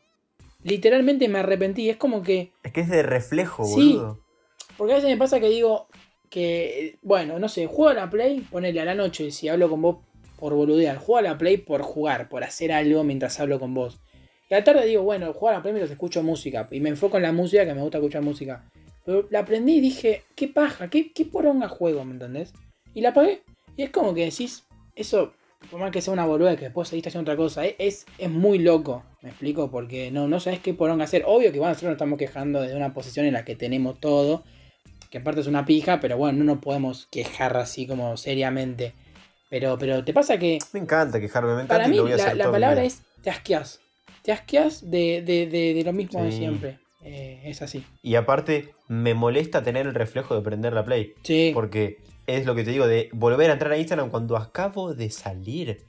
Literalmente 0.63 1.27
me 1.27 1.39
arrepentí, 1.39 1.89
es 1.89 1.97
como 1.97 2.21
que... 2.21 2.51
Es 2.63 2.71
que 2.71 2.81
es 2.81 2.89
de 2.89 3.03
reflejo, 3.03 3.65
Sí. 3.65 3.93
boludo. 3.95 4.19
Porque 4.77 4.93
a 4.93 4.95
veces 4.97 5.09
me 5.09 5.17
pasa 5.17 5.39
que 5.39 5.49
digo 5.49 5.87
que, 6.29 6.97
bueno, 7.01 7.39
no 7.39 7.49
sé, 7.49 7.65
juego 7.67 7.89
a 7.89 7.93
la 7.93 8.09
Play, 8.09 8.41
ponele 8.41 8.79
a 8.81 8.85
la 8.85 8.95
noche, 8.95 9.31
si 9.31 9.49
hablo 9.49 9.69
con 9.69 9.81
vos 9.81 9.97
por 10.39 10.53
boludear, 10.53 10.97
juego 10.97 11.17
a 11.17 11.21
la 11.21 11.37
Play 11.37 11.57
por 11.57 11.81
jugar, 11.81 12.29
por 12.29 12.43
hacer 12.43 12.71
algo 12.71 13.03
mientras 13.03 13.39
hablo 13.39 13.59
con 13.59 13.73
vos. 13.73 13.99
Y 14.49 14.53
a 14.53 14.59
la 14.59 14.63
tarde 14.63 14.85
digo, 14.85 15.03
bueno, 15.03 15.33
juego 15.33 15.49
a 15.49 15.53
la 15.53 15.61
Play 15.61 15.73
mientras 15.73 15.91
escucho 15.91 16.23
música, 16.23 16.67
y 16.71 16.79
me 16.79 16.89
enfoco 16.89 17.17
en 17.17 17.23
la 17.23 17.31
música, 17.31 17.65
que 17.65 17.73
me 17.73 17.81
gusta 17.81 17.97
escuchar 17.97 18.21
música. 18.21 18.69
Pero 19.05 19.27
la 19.31 19.39
aprendí 19.39 19.77
y 19.77 19.81
dije, 19.81 20.23
qué 20.35 20.47
paja, 20.47 20.89
qué, 20.89 21.11
qué 21.11 21.25
poronga 21.25 21.67
juego, 21.67 22.05
¿me 22.05 22.13
entendés? 22.13 22.53
Y 22.93 23.01
la 23.01 23.09
apagué. 23.09 23.41
Y 23.77 23.83
es 23.83 23.89
como 23.89 24.13
que 24.13 24.25
decís, 24.25 24.65
eso, 24.95 25.33
por 25.69 25.79
más 25.79 25.91
que 25.91 26.01
sea 26.01 26.13
una 26.13 26.25
boluda 26.25 26.55
que 26.55 26.65
después 26.65 26.87
seguiste 26.87 27.09
haciendo 27.09 27.31
otra 27.31 27.37
cosa, 27.37 27.65
es, 27.65 27.75
es, 27.79 28.05
es 28.17 28.29
muy 28.29 28.59
loco, 28.59 29.03
me 29.21 29.29
explico, 29.29 29.71
porque 29.71 30.11
no, 30.11 30.27
no 30.27 30.39
sabes 30.39 30.59
qué 30.59 30.73
poronga 30.73 31.05
hacer. 31.05 31.23
Obvio 31.25 31.51
que 31.51 31.59
bueno, 31.59 31.69
nosotros 31.69 31.89
nos 31.89 31.95
estamos 31.95 32.19
quejando 32.19 32.61
de 32.61 32.75
una 32.75 32.93
posición 32.93 33.25
en 33.25 33.33
la 33.33 33.45
que 33.45 33.55
tenemos 33.55 33.99
todo, 33.99 34.43
que 35.09 35.19
aparte 35.19 35.41
es 35.41 35.47
una 35.47 35.65
pija, 35.65 35.99
pero 35.99 36.17
bueno, 36.17 36.39
no 36.39 36.45
nos 36.45 36.59
podemos 36.59 37.07
quejar 37.11 37.57
así 37.57 37.85
como 37.85 38.17
seriamente. 38.17 38.93
Pero, 39.49 39.77
pero 39.77 40.03
te 40.03 40.13
pasa 40.13 40.37
que 40.37 40.59
Me 40.71 40.79
encanta 40.79 41.19
quejarme, 41.19 41.55
me 41.55 41.63
encanta 41.63 41.75
para 41.75 41.87
y 41.87 41.91
mí 41.91 41.97
lo 41.97 42.03
voy 42.03 42.13
a 42.13 42.17
la, 42.17 42.23
hacer 42.23 42.37
la 42.37 42.49
palabra 42.49 42.83
es 42.83 43.01
te 43.21 43.29
asqueas. 43.29 43.81
Te 44.23 44.31
asqueas 44.31 44.89
de, 44.89 45.21
de, 45.25 45.47
de, 45.47 45.73
de 45.73 45.83
lo 45.83 45.93
mismo 45.93 46.23
de 46.23 46.31
siempre. 46.31 46.79
Eh, 47.03 47.41
es 47.45 47.61
así. 47.61 47.83
Y 48.03 48.15
aparte, 48.15 48.73
me 48.87 49.13
molesta 49.13 49.63
tener 49.63 49.87
el 49.87 49.93
reflejo 49.93 50.35
de 50.35 50.41
prender 50.41 50.73
la 50.73 50.85
Play. 50.85 51.13
Sí. 51.23 51.51
Porque 51.53 51.97
es 52.27 52.45
lo 52.45 52.55
que 52.55 52.63
te 52.63 52.71
digo, 52.71 52.87
de 52.87 53.09
volver 53.13 53.49
a 53.49 53.53
entrar 53.53 53.71
a 53.71 53.77
Instagram 53.77 54.09
cuando 54.09 54.37
acabo 54.37 54.93
de 54.93 55.09
salir. 55.09 55.85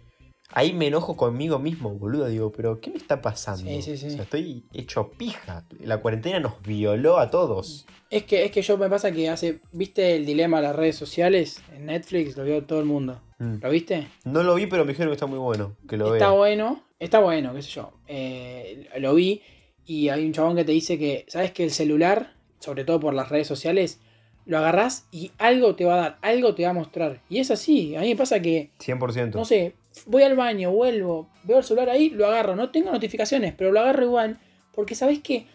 ahí 0.51 0.73
me 0.73 0.89
enojo 0.89 1.17
conmigo 1.17 1.59
mismo, 1.59 1.91
boludo. 1.91 2.29
Digo, 2.29 2.53
pero 2.53 2.81
¿qué 2.81 2.91
me 2.91 2.97
está 2.97 3.23
pasando? 3.23 3.71
Sí, 3.71 3.83
sí, 3.83 3.97
sí. 3.97 4.07
O 4.07 4.11
sea, 4.11 4.23
estoy 4.23 4.65
hecho 4.73 5.11
pija. 5.11 5.65
La 5.81 5.99
cuarentena 5.99 6.41
nos 6.41 6.61
violó 6.63 7.19
a 7.19 7.31
todos. 7.31 7.87
Es 8.11 8.25
que, 8.25 8.45
es 8.45 8.51
que 8.51 8.63
yo 8.63 8.77
me 8.77 8.91
pasa 8.91 9.13
que 9.13 9.29
hace. 9.29 9.61
¿Viste 9.73 10.17
el 10.17 10.27
dilema 10.27 10.59
de 10.59 10.65
las 10.65 10.77
redes 10.77 10.97
sociales? 10.97 11.63
En 11.75 11.87
Netflix 11.87 12.37
lo 12.37 12.45
vio 12.45 12.65
todo 12.65 12.81
el 12.81 12.87
mundo. 12.87 13.21
Mm. 13.39 13.57
¿Lo 13.63 13.71
viste? 13.71 14.09
No 14.25 14.43
lo 14.43 14.55
vi, 14.55 14.67
pero 14.67 14.85
me 14.85 14.93
dijeron 14.93 15.11
que 15.11 15.15
está 15.15 15.27
muy 15.27 15.39
bueno. 15.39 15.77
Que 15.89 15.97
lo 15.97 16.15
está 16.15 16.29
vea. 16.29 16.37
bueno, 16.37 16.83
está 16.99 17.21
bueno, 17.21 17.55
qué 17.55 17.63
sé 17.63 17.71
yo. 17.71 17.93
Eh, 18.07 18.89
lo 18.99 19.15
vi 19.15 19.43
y 19.85 20.09
hay 20.09 20.25
un 20.25 20.33
chabón 20.33 20.57
que 20.57 20.65
te 20.65 20.73
dice 20.73 20.99
que, 20.99 21.25
¿sabes 21.29 21.53
que 21.53 21.65
el 21.65 21.71
celular, 21.71 22.35
sobre 22.61 22.85
todo 22.85 23.01
por 23.01 23.15
las 23.15 23.29
redes 23.29 23.47
sociales, 23.47 24.01
lo 24.47 24.59
agarrás 24.59 25.07
y 25.11 25.33
algo 25.39 25.75
te 25.75 25.85
va 25.85 25.95
a 25.95 25.99
dar, 25.99 26.19
algo 26.23 26.55
te 26.55 26.65
va 26.65 26.71
a 26.71 26.75
mostrar? 26.75 27.21
Y 27.29 27.39
es 27.39 27.51
así, 27.51 27.97
a 27.97 28.01
mí 28.01 28.09
me 28.09 28.17
pasa 28.17 28.41
que, 28.41 28.71
100%. 28.81 29.35
no 29.35 29.45
sé, 29.45 29.75
voy 30.07 30.23
al 30.23 30.37
baño, 30.37 30.71
vuelvo, 30.71 31.29
veo 31.45 31.59
el 31.59 31.65
celular 31.65 31.91
ahí, 31.91 32.11
lo 32.11 32.27
agarro, 32.27 32.57
no 32.57 32.71
tengo 32.71 32.91
notificaciones, 32.91 33.55
pero 33.57 33.73
lo 33.73 33.81
agarro 33.81 34.05
igual, 34.05 34.39
porque 34.75 34.95
sabes 34.95 35.21
que 35.21 35.47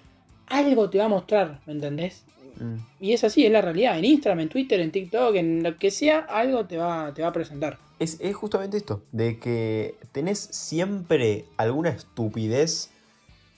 algo 0.47 0.89
te 0.89 0.97
va 0.97 1.05
a 1.05 1.09
mostrar, 1.09 1.61
¿me 1.65 1.73
entendés? 1.73 2.23
Mm. 2.59 2.75
Y 2.99 3.13
es 3.13 3.23
así, 3.23 3.45
es 3.45 3.51
la 3.51 3.61
realidad. 3.61 3.97
En 3.97 4.05
Instagram, 4.05 4.41
en 4.41 4.49
Twitter, 4.49 4.79
en 4.79 4.91
TikTok, 4.91 5.35
en 5.35 5.63
lo 5.63 5.77
que 5.77 5.91
sea, 5.91 6.19
algo 6.19 6.65
te 6.65 6.77
va, 6.77 7.13
te 7.13 7.21
va 7.21 7.29
a 7.29 7.33
presentar. 7.33 7.77
Es, 7.99 8.17
es 8.19 8.35
justamente 8.35 8.77
esto, 8.77 9.03
de 9.11 9.39
que 9.39 9.95
tenés 10.11 10.39
siempre 10.39 11.45
alguna 11.57 11.89
estupidez, 11.89 12.91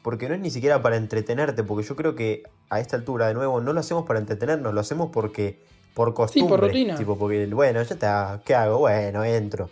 porque 0.01 0.29
no 0.29 0.35
es 0.35 0.41
ni 0.41 0.49
siquiera 0.49 0.81
para 0.81 0.97
entretenerte, 0.97 1.63
porque 1.63 1.87
yo 1.87 1.95
creo 1.95 2.15
que 2.15 2.43
a 2.69 2.79
esta 2.79 2.95
altura, 2.95 3.27
de 3.27 3.33
nuevo, 3.33 3.61
no 3.61 3.73
lo 3.73 3.79
hacemos 3.79 4.05
para 4.05 4.19
entretenernos, 4.19 4.73
lo 4.73 4.79
hacemos 4.79 5.09
porque 5.11 5.59
por 5.93 6.13
costumbre. 6.13 6.57
rutina. 6.57 6.95
Tipo, 6.95 7.17
porque, 7.17 7.45
bueno, 7.47 7.81
ya 7.81 7.93
está, 7.93 8.41
¿qué 8.45 8.55
hago? 8.55 8.79
Bueno, 8.79 9.23
entro. 9.23 9.69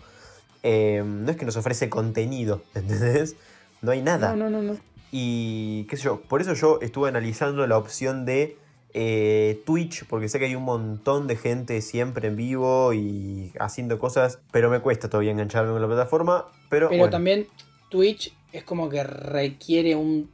Eh, 0.63 1.03
no 1.05 1.31
es 1.31 1.37
que 1.37 1.45
nos 1.45 1.55
ofrece 1.57 1.89
contenido, 1.89 2.63
¿entendés? 2.75 3.35
No 3.81 3.91
hay 3.91 4.01
nada. 4.01 4.35
No, 4.35 4.49
no, 4.49 4.61
no, 4.61 4.73
no. 4.73 4.77
Y 5.11 5.85
qué 5.85 5.95
sé 5.95 6.03
yo, 6.03 6.21
por 6.21 6.41
eso 6.41 6.53
yo 6.53 6.79
estuve 6.81 7.07
analizando 7.07 7.65
la 7.65 7.77
opción 7.77 8.25
de 8.25 8.57
eh, 8.93 9.61
Twitch, 9.65 10.05
porque 10.05 10.27
sé 10.27 10.39
que 10.39 10.45
hay 10.45 10.55
un 10.55 10.63
montón 10.63 11.27
de 11.27 11.37
gente 11.37 11.81
siempre 11.81 12.27
en 12.27 12.35
vivo 12.35 12.93
y 12.93 13.53
haciendo 13.59 13.99
cosas, 13.99 14.39
pero 14.51 14.69
me 14.69 14.79
cuesta 14.79 15.09
todavía 15.09 15.31
engancharme 15.31 15.71
con 15.71 15.81
la 15.81 15.87
plataforma. 15.87 16.45
Pero, 16.69 16.89
Pero 16.89 16.99
bueno, 16.99 17.11
también 17.11 17.47
Twitch 17.89 18.33
es 18.51 18.63
como 18.63 18.89
que 18.89 19.03
requiere 19.03 19.95
un 19.95 20.29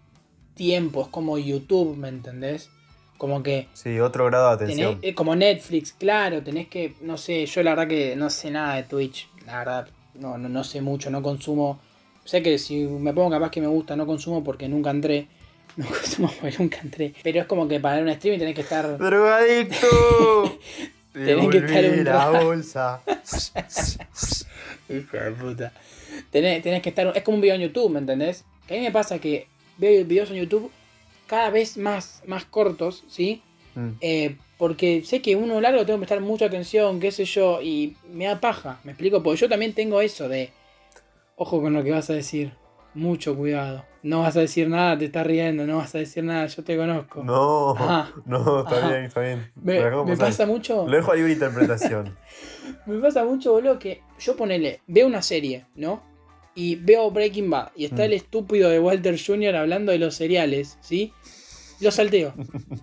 tiempo, 0.55 1.01
es 1.03 1.07
como 1.09 1.37
YouTube, 1.37 1.95
¿me 1.97 2.09
entendés? 2.09 2.69
Como 3.17 3.41
que 3.43 3.67
sí, 3.73 3.99
otro 3.99 4.25
grado 4.25 4.49
de 4.49 4.65
atención. 4.65 4.99
eh, 5.01 5.13
como 5.13 5.35
Netflix, 5.35 5.93
claro, 5.93 6.41
tenés 6.43 6.67
que, 6.67 6.93
no 7.01 7.17
sé, 7.17 7.45
yo 7.45 7.63
la 7.63 7.71
verdad 7.71 7.87
que 7.87 8.15
no 8.15 8.29
sé 8.29 8.51
nada 8.51 8.75
de 8.75 8.83
Twitch, 8.83 9.29
la 9.45 9.59
verdad, 9.59 9.87
no, 10.15 10.37
no, 10.37 10.49
no 10.49 10.63
sé 10.63 10.81
mucho, 10.81 11.09
no 11.09 11.21
consumo, 11.21 11.79
sé 12.25 12.41
que 12.43 12.57
si 12.57 12.85
me 12.85 13.13
pongo 13.13 13.29
capaz 13.29 13.49
que 13.51 13.61
me 13.61 13.67
gusta, 13.67 13.95
no 13.95 14.05
consumo 14.05 14.43
porque 14.43 14.67
nunca 14.67 14.89
entré, 14.89 15.27
no 15.77 15.85
consumo 15.85 16.31
porque 16.41 16.57
nunca 16.59 16.79
entré, 16.83 17.13
pero 17.23 17.39
es 17.41 17.45
como 17.45 17.67
que 17.67 17.79
para 17.79 18.01
un 18.01 18.09
streaming 18.09 18.39
tenés 18.39 18.55
que 18.55 18.61
estar... 18.61 18.97
¡Drogadicto! 18.97 20.59
Tenés 21.13 21.47
que 21.49 21.57
estar 21.59 21.85
un 21.85 22.03
la 22.05 22.31
rato. 22.31 22.45
bolsa. 22.47 23.01
Hijo 24.89 25.17
de 25.17 25.31
puta. 25.31 25.71
Tenés, 26.31 26.63
tenés 26.63 26.81
que 26.81 26.89
estar. 26.89 27.11
Es 27.15 27.23
como 27.23 27.35
un 27.35 27.41
video 27.41 27.55
en 27.55 27.61
YouTube, 27.61 27.91
¿me 27.91 27.99
entendés? 27.99 28.43
Que 28.67 28.75
a 28.75 28.77
mí 28.79 28.83
me 28.83 28.91
pasa 28.91 29.19
que 29.19 29.47
veo 29.77 30.05
videos 30.05 30.31
en 30.31 30.37
YouTube 30.37 30.71
cada 31.27 31.49
vez 31.49 31.77
más, 31.77 32.21
más 32.27 32.45
cortos, 32.45 33.03
¿sí? 33.07 33.41
Mm. 33.75 33.89
Eh, 34.01 34.37
porque 34.57 35.03
sé 35.03 35.21
que 35.21 35.35
uno 35.35 35.59
largo 35.59 35.85
tengo 35.85 35.99
que 35.99 36.05
prestar 36.05 36.21
mucha 36.21 36.45
atención, 36.45 36.99
qué 36.99 37.11
sé 37.11 37.25
yo, 37.25 37.61
y 37.61 37.97
me 38.13 38.25
da 38.25 38.39
paja, 38.39 38.79
¿me 38.83 38.91
explico? 38.91 39.23
Porque 39.23 39.41
yo 39.41 39.49
también 39.49 39.73
tengo 39.73 40.01
eso 40.01 40.29
de. 40.29 40.51
Ojo 41.35 41.61
con 41.61 41.73
lo 41.73 41.83
que 41.83 41.91
vas 41.91 42.09
a 42.09 42.13
decir. 42.13 42.53
Mucho 42.95 43.35
cuidado. 43.35 43.83
No 44.03 44.21
vas 44.21 44.37
a 44.37 44.41
decir 44.41 44.69
nada, 44.69 44.95
te 44.95 45.05
estás 45.05 45.25
riendo, 45.25 45.65
no 45.65 45.77
vas 45.77 45.95
a 45.95 45.97
decir 45.97 46.23
nada, 46.23 46.45
yo 46.45 46.63
te 46.63 46.77
conozco. 46.77 47.23
No, 47.23 47.71
Ajá. 47.71 48.11
no, 48.25 48.59
está 48.59 48.77
Ajá. 48.77 48.89
bien, 48.89 49.05
está 49.05 49.21
bien. 49.21 49.51
Me, 49.55 50.15
pasa 50.15 50.45
mucho. 50.45 50.85
Lo 50.87 50.95
dejo 50.95 51.11
a 51.11 51.15
libre 51.15 51.33
interpretación. 51.33 52.15
Me 52.85 52.99
pasa 52.99 53.25
mucho, 53.25 53.53
boludo, 53.53 53.79
que 53.79 54.03
yo 54.19 54.35
ponele, 54.35 54.81
veo 54.85 55.07
una 55.07 55.23
serie, 55.23 55.65
¿no? 55.75 56.03
Y 56.55 56.75
veo 56.75 57.09
Breaking 57.11 57.49
Bad 57.49 57.71
y 57.75 57.85
está 57.85 58.03
Mm. 58.03 58.05
el 58.05 58.13
estúpido 58.13 58.69
de 58.69 58.79
Walter 58.79 59.19
Jr. 59.19 59.55
hablando 59.55 59.91
de 59.91 59.97
los 59.99 60.15
cereales, 60.15 60.77
¿sí? 60.81 61.11
Lo 61.79 61.89
salteo. 61.91 62.33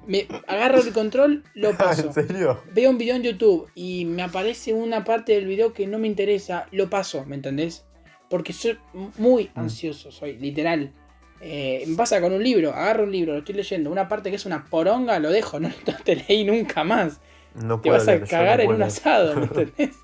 Me 0.07 0.27
agarro 0.49 0.81
el 0.83 0.93
control, 0.93 1.45
lo 1.55 1.71
paso. 1.79 2.07
¿En 2.09 2.13
serio? 2.13 2.61
Veo 2.75 2.91
un 2.91 2.99
video 2.99 3.15
en 3.17 3.23
YouTube 3.23 3.69
y 3.75 4.05
me 4.05 4.23
aparece 4.23 4.75
una 4.75 5.05
parte 5.05 5.33
del 5.35 5.47
video 5.47 5.73
que 5.73 5.87
no 5.87 5.99
me 5.99 6.07
interesa, 6.09 6.67
lo 6.73 6.91
paso, 6.91 7.25
¿me 7.27 7.37
entendés? 7.37 7.85
Porque 8.29 8.53
soy 8.53 8.79
muy 9.19 9.45
Mm. 9.55 9.61
ansioso, 9.61 10.11
soy 10.11 10.37
literal. 10.39 10.93
Eh, 11.41 11.85
me 11.87 11.97
pasa 11.97 12.21
con 12.21 12.33
un 12.35 12.43
libro, 12.43 12.71
agarro 12.75 13.05
un 13.05 13.13
libro, 13.13 13.33
lo 13.33 13.39
estoy 13.39 13.55
leyendo, 13.55 13.91
una 13.91 14.09
parte 14.09 14.29
que 14.31 14.37
es 14.37 14.45
una 14.45 14.67
poronga, 14.67 15.19
lo 15.21 15.31
dejo, 15.31 15.59
no, 15.61 15.69
no 15.69 15.97
te 16.05 16.17
leí 16.17 16.45
nunca 16.45 16.85
más. 16.85 17.21
No 17.55 17.81
Te 17.81 17.91
vas 17.91 18.07
a 18.07 18.13
leer, 18.17 18.29
cagar 18.29 18.59
no 18.59 18.65
en 18.65 18.71
un 18.73 18.83
asado, 18.83 19.37
¿me 19.37 19.43
entendés? 19.47 19.97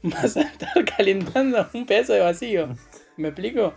Vas 0.02 0.36
a 0.36 0.42
estar 0.42 0.84
calentando 0.96 1.66
un 1.74 1.86
pedazo 1.86 2.12
de 2.12 2.20
vacío. 2.20 2.68
¿Me 3.16 3.28
explico? 3.28 3.74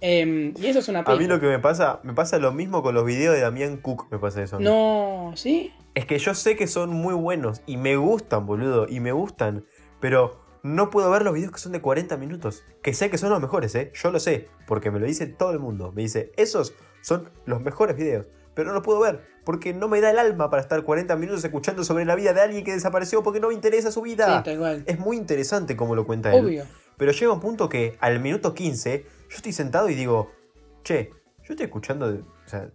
Em, 0.00 0.52
y 0.60 0.66
eso 0.66 0.80
es 0.80 0.88
una 0.88 1.00
A 1.00 1.04
pena. 1.04 1.16
mí 1.18 1.26
lo 1.26 1.38
que 1.40 1.46
me 1.46 1.58
pasa, 1.60 2.00
me 2.02 2.12
pasa 2.12 2.38
lo 2.38 2.52
mismo 2.52 2.82
con 2.82 2.94
los 2.94 3.04
videos 3.04 3.34
de 3.34 3.40
Damián 3.40 3.76
Cook, 3.76 4.08
me 4.10 4.18
pasa 4.18 4.42
eso. 4.42 4.56
a. 4.56 4.60
No, 4.60 5.32
¿sí? 5.36 5.72
Es 5.94 6.06
que 6.06 6.18
yo 6.18 6.34
sé 6.34 6.56
que 6.56 6.66
son 6.66 6.90
muy 6.90 7.14
buenos 7.14 7.62
y 7.66 7.76
me 7.76 7.96
gustan, 7.96 8.44
boludo, 8.46 8.86
y 8.88 8.98
me 9.00 9.12
gustan, 9.12 9.64
pero 10.00 10.40
no 10.64 10.90
puedo 10.90 11.10
ver 11.10 11.22
los 11.22 11.34
videos 11.34 11.52
que 11.52 11.58
son 11.60 11.72
de 11.72 11.80
40 11.80 12.16
minutos. 12.16 12.64
Que 12.82 12.94
sé 12.94 13.10
que 13.10 13.18
son 13.18 13.30
los 13.30 13.40
mejores, 13.40 13.74
¿eh? 13.76 13.92
Yo 13.94 14.10
lo 14.10 14.18
sé, 14.18 14.48
porque 14.66 14.90
me 14.90 14.98
lo 14.98 15.06
dice 15.06 15.26
todo 15.26 15.52
el 15.52 15.58
mundo. 15.60 15.92
Me 15.94 16.02
dice, 16.02 16.32
esos 16.36 16.74
son 17.00 17.30
los 17.46 17.60
mejores 17.60 17.96
videos, 17.96 18.26
pero 18.54 18.68
no 18.68 18.74
los 18.74 18.82
puedo 18.82 19.00
ver, 19.00 19.20
porque 19.44 19.72
no 19.72 19.88
me 19.88 20.00
da 20.00 20.10
el 20.10 20.18
alma 20.18 20.50
para 20.50 20.62
estar 20.62 20.82
40 20.82 21.16
minutos 21.16 21.44
escuchando 21.44 21.84
sobre 21.84 22.04
la 22.04 22.14
vida 22.14 22.32
de 22.32 22.40
alguien 22.40 22.64
que 22.64 22.72
desapareció 22.72 23.22
porque 23.22 23.40
no 23.40 23.48
me 23.48 23.54
interesa 23.54 23.90
su 23.90 24.02
vida. 24.02 24.38
Sí, 24.38 24.44
tal 24.44 24.58
cual. 24.58 24.84
es 24.86 24.98
muy 24.98 25.16
interesante 25.16 25.76
como 25.76 25.94
lo 25.94 26.06
cuenta 26.06 26.34
él. 26.34 26.44
Obvio. 26.44 26.64
Pero 26.96 27.12
llega 27.12 27.32
un 27.32 27.40
punto 27.40 27.68
que 27.68 27.96
al 28.00 28.20
minuto 28.20 28.54
15 28.54 29.04
yo 29.30 29.36
estoy 29.36 29.52
sentado 29.52 29.88
y 29.88 29.94
digo, 29.94 30.30
che, 30.84 31.10
yo 31.44 31.54
estoy 31.54 31.64
escuchando, 31.64 32.12
de- 32.12 32.20
o 32.20 32.48
sea, 32.48 32.70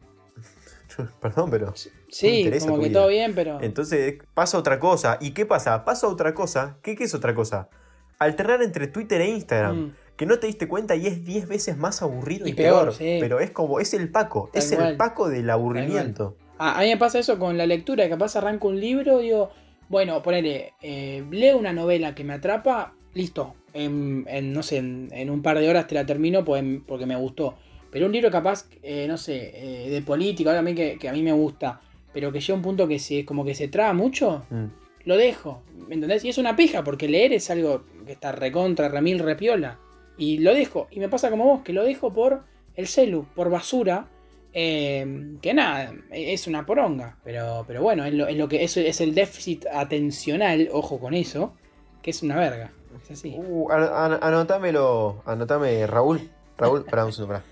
perdón, 1.21 1.49
pero... 1.49 1.73
Sí, 2.09 2.49
como 2.61 2.79
que 2.79 2.87
vida. 2.89 2.99
todo 2.99 3.09
bien, 3.09 3.35
pero. 3.35 3.59
Entonces 3.61 4.15
pasa 4.33 4.57
otra 4.57 4.79
cosa. 4.79 5.17
¿Y 5.19 5.31
qué 5.31 5.45
pasa? 5.45 5.83
Pasa 5.85 6.07
otra 6.07 6.33
cosa. 6.33 6.77
¿Qué, 6.81 6.95
qué 6.95 7.03
es 7.03 7.13
otra 7.13 7.35
cosa? 7.35 7.69
Alternar 8.17 8.61
entre 8.63 8.87
Twitter 8.87 9.21
e 9.21 9.27
Instagram. 9.27 9.75
Mm. 9.77 9.95
Que 10.17 10.25
no 10.25 10.39
te 10.39 10.47
diste 10.47 10.67
cuenta 10.67 10.95
y 10.95 11.07
es 11.07 11.23
10 11.23 11.47
veces 11.47 11.77
más 11.77 12.01
aburrido 12.01 12.47
y, 12.47 12.51
Y 12.51 12.53
peor, 12.53 12.81
peor. 12.85 12.93
sí. 12.93 13.17
Pero 13.19 13.39
es 13.39 13.51
como, 13.51 13.79
es 13.79 13.93
el 13.93 14.09
Paco. 14.09 14.49
Tal 14.51 14.61
es 14.61 14.71
el. 14.71 14.97
Paco 14.97 15.29
del 15.29 15.49
aburrimiento. 15.49 16.35
Ah, 16.59 16.79
a 16.79 16.81
mí 16.81 16.87
me 16.89 16.97
pasa 16.97 17.19
eso 17.19 17.37
con 17.37 17.55
la 17.57 17.65
lectura, 17.67 18.03
que 18.05 18.09
capaz 18.09 18.35
arranco 18.35 18.67
un 18.67 18.79
libro 18.79 19.21
y 19.21 19.25
digo, 19.25 19.51
bueno, 19.89 20.21
ponele, 20.23 20.73
eh, 20.81 21.23
leo 21.31 21.57
una 21.57 21.71
novela 21.71 22.15
que 22.15 22.23
me 22.23 22.33
atrapa, 22.33 22.93
listo. 23.13 23.53
En, 23.73 24.25
en, 24.27 24.53
no 24.53 24.63
sé, 24.63 24.77
en, 24.77 25.09
en 25.11 25.29
un 25.29 25.43
par 25.43 25.59
de 25.59 25.69
horas 25.69 25.85
te 25.85 25.93
la 25.93 26.03
termino 26.05 26.43
pues, 26.43 26.63
porque 26.87 27.05
me 27.05 27.15
gustó. 27.15 27.55
Pero 27.91 28.07
un 28.07 28.11
libro 28.11 28.31
capaz, 28.31 28.65
eh, 28.81 29.05
no 29.07 29.17
sé, 29.17 29.51
eh, 29.53 29.89
de 29.91 30.01
política, 30.01 30.59
mí 30.63 30.73
que, 30.73 30.97
que 30.99 31.07
a 31.07 31.13
mí 31.13 31.21
me 31.21 31.31
gusta, 31.31 31.79
pero 32.11 32.31
que 32.31 32.39
llega 32.39 32.53
a 32.53 32.57
un 32.57 32.63
punto 32.63 32.87
que 32.87 32.97
se, 32.97 33.23
como 33.23 33.45
que 33.45 33.53
se 33.53 33.67
traba 33.67 33.93
mucho, 33.93 34.43
Mm. 34.49 34.65
lo 35.05 35.15
dejo. 35.15 35.61
¿Me 35.87 35.93
entendés? 35.93 36.25
Y 36.25 36.29
es 36.29 36.39
una 36.39 36.55
pija, 36.55 36.83
porque 36.83 37.07
leer 37.07 37.33
es 37.33 37.51
algo 37.51 37.83
que 38.05 38.13
está 38.13 38.31
recontra, 38.31 38.89
remil, 38.89 39.19
repiola. 39.19 39.77
Y 40.17 40.39
lo 40.39 40.53
dejo. 40.53 40.87
Y 40.91 40.99
me 40.99 41.09
pasa 41.09 41.29
como 41.29 41.45
vos, 41.45 41.61
que 41.63 41.73
lo 41.73 41.83
dejo 41.83 42.11
por 42.13 42.43
el 42.75 42.87
celu, 42.87 43.25
por 43.35 43.49
basura. 43.49 44.07
eh, 44.53 45.35
que 45.41 45.53
nada, 45.53 45.93
es 46.11 46.47
una 46.47 46.65
poronga. 46.65 47.17
Pero, 47.23 47.63
pero 47.67 47.81
bueno, 47.83 48.05
es 48.05 48.13
lo, 48.13 48.27
es 48.27 48.35
lo 48.37 48.47
que 48.47 48.63
es, 48.63 48.75
es 48.77 49.01
el 49.01 49.13
déficit 49.13 49.65
atencional, 49.71 50.69
ojo 50.71 50.99
con 50.99 51.13
eso, 51.13 51.53
que 52.01 52.09
es 52.09 52.23
una 52.23 52.37
verga. 52.37 52.71
Es 53.03 53.11
así. 53.11 53.35
Uh, 53.37 53.69
an- 53.71 53.83
an- 54.13 54.19
anotámelo. 54.23 55.21
Anotame, 55.25 55.85
Raúl. 55.85 56.31
Raúl, 56.57 56.85
pará 56.85 57.05
un 57.05 57.13
segundo, 57.13 57.35
pará. 57.35 57.45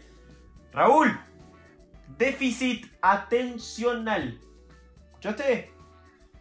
Raúl. 0.74 1.12
Déficit 2.18 2.86
atencional. 3.02 4.40
¿Escuchaste? 5.10 5.70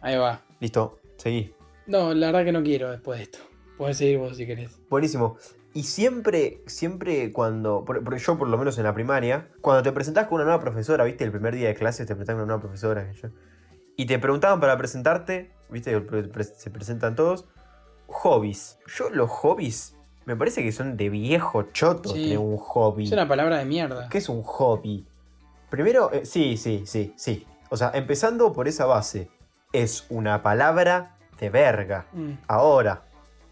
Ahí 0.01 0.15
va. 0.17 0.41
Listo, 0.59 0.99
seguí. 1.17 1.53
No, 1.85 2.13
la 2.13 2.27
verdad 2.27 2.45
que 2.45 2.51
no 2.51 2.63
quiero 2.63 2.89
después 2.91 3.19
de 3.19 3.23
esto. 3.25 3.39
Puedes 3.77 3.97
seguir 3.97 4.17
vos 4.17 4.35
si 4.37 4.47
querés. 4.47 4.79
Buenísimo. 4.89 5.37
Y 5.75 5.83
siempre, 5.83 6.63
siempre 6.67 7.33
cuando, 7.33 7.83
por- 7.83 8.01
por- 8.01 8.15
yo 8.15 8.37
por 8.37 8.47
lo 8.47 8.57
menos 8.57 8.77
en 8.77 8.85
la 8.85 8.93
primaria, 8.93 9.49
cuando 9.59 9.83
te 9.83 9.91
presentás 9.91 10.25
con 10.27 10.35
una 10.35 10.45
nueva 10.45 10.61
profesora, 10.61 11.03
viste, 11.03 11.25
el 11.25 11.31
primer 11.31 11.53
día 11.53 11.67
de 11.67 11.75
clase 11.75 12.05
te 12.05 12.15
presentás 12.15 12.35
con 12.35 12.43
una 12.43 12.53
nueva 12.53 12.61
profesora, 12.61 13.11
yo- 13.11 13.27
y 13.97 14.05
te 14.05 14.17
preguntaban 14.17 14.61
para 14.61 14.77
presentarte, 14.77 15.51
viste, 15.69 16.01
se 16.55 16.69
presentan 16.69 17.15
todos, 17.15 17.45
hobbies. 18.07 18.79
Yo 18.87 19.09
los 19.09 19.29
hobbies, 19.29 19.95
me 20.25 20.37
parece 20.37 20.63
que 20.63 20.71
son 20.71 20.95
de 20.95 21.09
viejo 21.09 21.63
choto 21.73 22.09
Sí. 22.13 22.37
un 22.37 22.55
hobby. 22.57 23.03
Es 23.03 23.11
una 23.11 23.27
palabra 23.27 23.57
de 23.57 23.65
mierda. 23.65 24.07
¿Qué 24.09 24.19
es 24.19 24.29
un 24.29 24.43
hobby? 24.43 25.05
Primero, 25.69 26.09
eh, 26.13 26.25
sí, 26.25 26.55
sí, 26.55 26.83
sí, 26.85 27.13
sí. 27.17 27.45
O 27.69 27.75
sea, 27.75 27.91
empezando 27.93 28.53
por 28.53 28.69
esa 28.69 28.85
base, 28.85 29.29
es 29.73 30.05
una 30.09 30.41
palabra 30.41 31.17
de 31.37 31.49
verga. 31.49 32.05
Mm. 32.13 32.31
Ahora, 32.47 33.04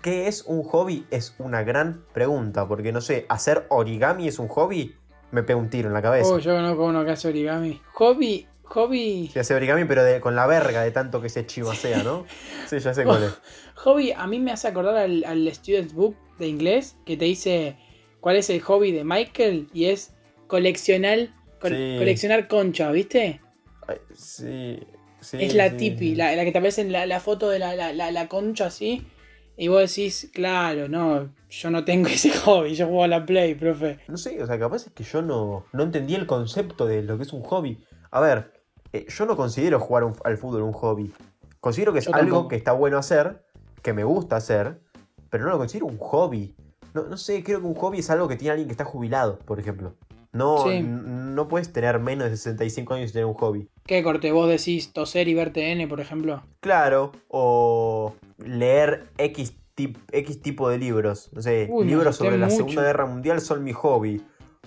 ¿Qué 0.04 0.28
es 0.28 0.44
un 0.44 0.64
hobby? 0.64 1.06
Es 1.12 1.34
una 1.40 1.64
gran 1.64 2.04
pregunta, 2.14 2.68
porque 2.68 2.92
no 2.92 3.00
sé, 3.02 3.26
¿hacer 3.30 3.66
origami 3.70 4.28
es 4.28 4.38
un 4.38 4.50
hobby? 4.50 4.94
Me 5.32 5.44
pego 5.44 5.60
un 5.62 5.70
tiro 5.70 5.88
en 5.88 5.94
la 5.94 6.02
cabeza. 6.02 6.30
Oh, 6.30 6.40
yo 6.40 6.54
conozco 6.54 6.86
uno 6.86 7.06
que 7.06 7.12
hace 7.12 7.30
origami. 7.30 7.82
Hobby, 7.94 8.46
hobby. 8.64 9.30
Sí, 9.32 9.40
hace 9.40 9.56
origami, 9.56 9.86
pero 9.86 10.04
de- 10.04 10.20
con 10.20 10.36
la 10.36 10.46
verga 10.46 10.84
de 10.84 10.92
tanto 10.92 11.22
que 11.22 11.30
se 11.30 11.46
chivasea, 11.46 12.04
¿no? 12.04 12.26
Sí, 12.68 12.80
ya 12.80 12.94
sé 12.94 13.06
cuál 13.06 13.24
es. 13.24 13.32
Hobby, 13.76 14.12
a 14.12 14.28
mí 14.28 14.40
me 14.40 14.52
hace 14.52 14.68
acordar 14.68 14.98
al, 14.98 15.24
al 15.24 15.48
Student's 15.56 15.94
Book 15.94 16.16
de 16.38 16.48
inglés 16.48 16.98
que 17.06 17.16
te 17.16 17.26
dice 17.26 17.78
cuál 18.20 18.36
es 18.36 18.50
el 18.50 18.60
hobby 18.62 18.92
de 18.92 19.06
Michael 19.06 19.70
y 19.74 19.86
es 19.86 20.14
coleccionar, 20.48 21.30
col- 21.62 21.72
Sí. 21.72 21.96
coleccionar 21.98 22.48
concha, 22.50 22.92
¿viste? 22.92 23.40
Ay, 23.88 23.98
sí, 24.14 24.80
sí, 25.22 25.38
es 25.40 25.56
la 25.56 25.70
sí, 25.70 25.78
tipi, 25.78 26.10
sí. 26.10 26.16
la, 26.16 26.36
la 26.36 26.44
que 26.44 26.52
te 26.52 26.58
aparece 26.58 26.82
en 26.82 26.92
la, 26.92 27.06
la 27.06 27.22
foto 27.22 27.50
de 27.50 27.60
la- 27.60 27.94
la 27.94 28.28
concha 28.28 28.66
así. 28.68 29.08
Y 29.56 29.68
vos 29.68 29.82
decís, 29.82 30.32
claro, 30.34 30.88
no, 30.88 31.30
yo 31.50 31.70
no 31.70 31.86
tengo 31.86 32.08
ese 32.10 32.32
hobby, 32.32 32.74
yo 32.76 32.86
juego 32.88 33.04
a 33.04 33.08
la 33.08 33.26
Play, 33.26 33.56
profe. 33.56 34.00
No 34.08 34.18
sé, 34.18 34.42
o 34.42 34.48
sea, 34.48 34.58
capaz 34.60 34.88
es 34.88 34.92
que 34.94 35.04
yo 35.04 35.22
no, 35.22 35.66
no 35.74 35.84
entendí 35.84 36.16
el 36.16 36.26
concepto 36.26 36.86
de 36.88 37.04
lo 37.04 37.18
que 37.18 37.24
es 37.24 37.34
un 37.34 37.44
hobby. 37.44 37.84
A 38.12 38.20
ver, 38.20 38.52
eh, 38.92 39.06
yo 39.10 39.26
no 39.26 39.36
considero 39.38 39.80
jugar 39.80 40.04
un- 40.06 40.16
al 40.24 40.38
fútbol 40.38 40.64
un 40.64 40.74
hobby. 40.74 41.14
Considero 41.60 41.94
que 41.94 42.00
es 42.00 42.06
Yo 42.06 42.14
algo 42.16 42.28
tampoco. 42.30 42.48
que 42.50 42.56
está 42.56 42.72
bueno 42.74 42.98
hacer, 42.98 43.44
que 43.82 43.94
me 43.94 44.04
gusta 44.04 44.36
hacer, 44.36 44.82
pero 45.30 45.46
no 45.46 45.52
lo 45.52 45.58
considero 45.58 45.86
un 45.86 45.98
hobby. 45.98 46.56
No, 46.94 47.04
no 47.04 47.18
sé, 47.18 47.44
creo 47.44 47.60
que 47.60 47.66
un 47.68 47.76
hobby 47.76 48.00
es 48.00 48.10
algo 48.10 48.28
que 48.28 48.36
tiene 48.36 48.52
alguien 48.52 48.68
que 48.68 48.74
está 48.74 48.86
jubilado, 48.86 49.40
por 49.40 49.60
ejemplo. 49.60 49.96
No, 50.34 50.64
Sí. 50.68 50.82
no 50.84 51.48
puedes 51.48 51.72
tener 51.72 52.00
menos 52.00 52.30
de 52.30 52.36
65 52.38 52.94
años 52.96 53.12
y 53.12 53.14
tener 53.14 53.26
un 53.26 53.36
hobby. 53.36 53.70
¿Qué 53.86 54.02
corte? 54.04 54.32
¿Vos 54.32 54.50
decís 54.50 54.92
toser 54.92 55.28
y 55.28 55.34
ver 55.36 55.54
TN, 55.54 55.88
por 55.88 56.00
ejemplo? 56.02 56.42
Claro, 56.60 57.12
o 57.28 58.14
leer 58.38 59.10
X, 59.18 59.54
tip- 59.76 59.98
X 60.12 60.42
tipo 60.42 60.70
de 60.70 60.78
libros. 60.80 61.30
No 61.34 61.42
sé, 61.42 61.68
Uy, 61.72 61.86
libros 61.86 62.16
sobre 62.16 62.38
la 62.38 62.46
mucho. 62.48 62.58
Segunda 62.58 62.82
Guerra 62.84 63.06
Mundial 63.06 63.42
son 63.42 63.64
mi 63.64 63.74
hobby. 63.74 64.22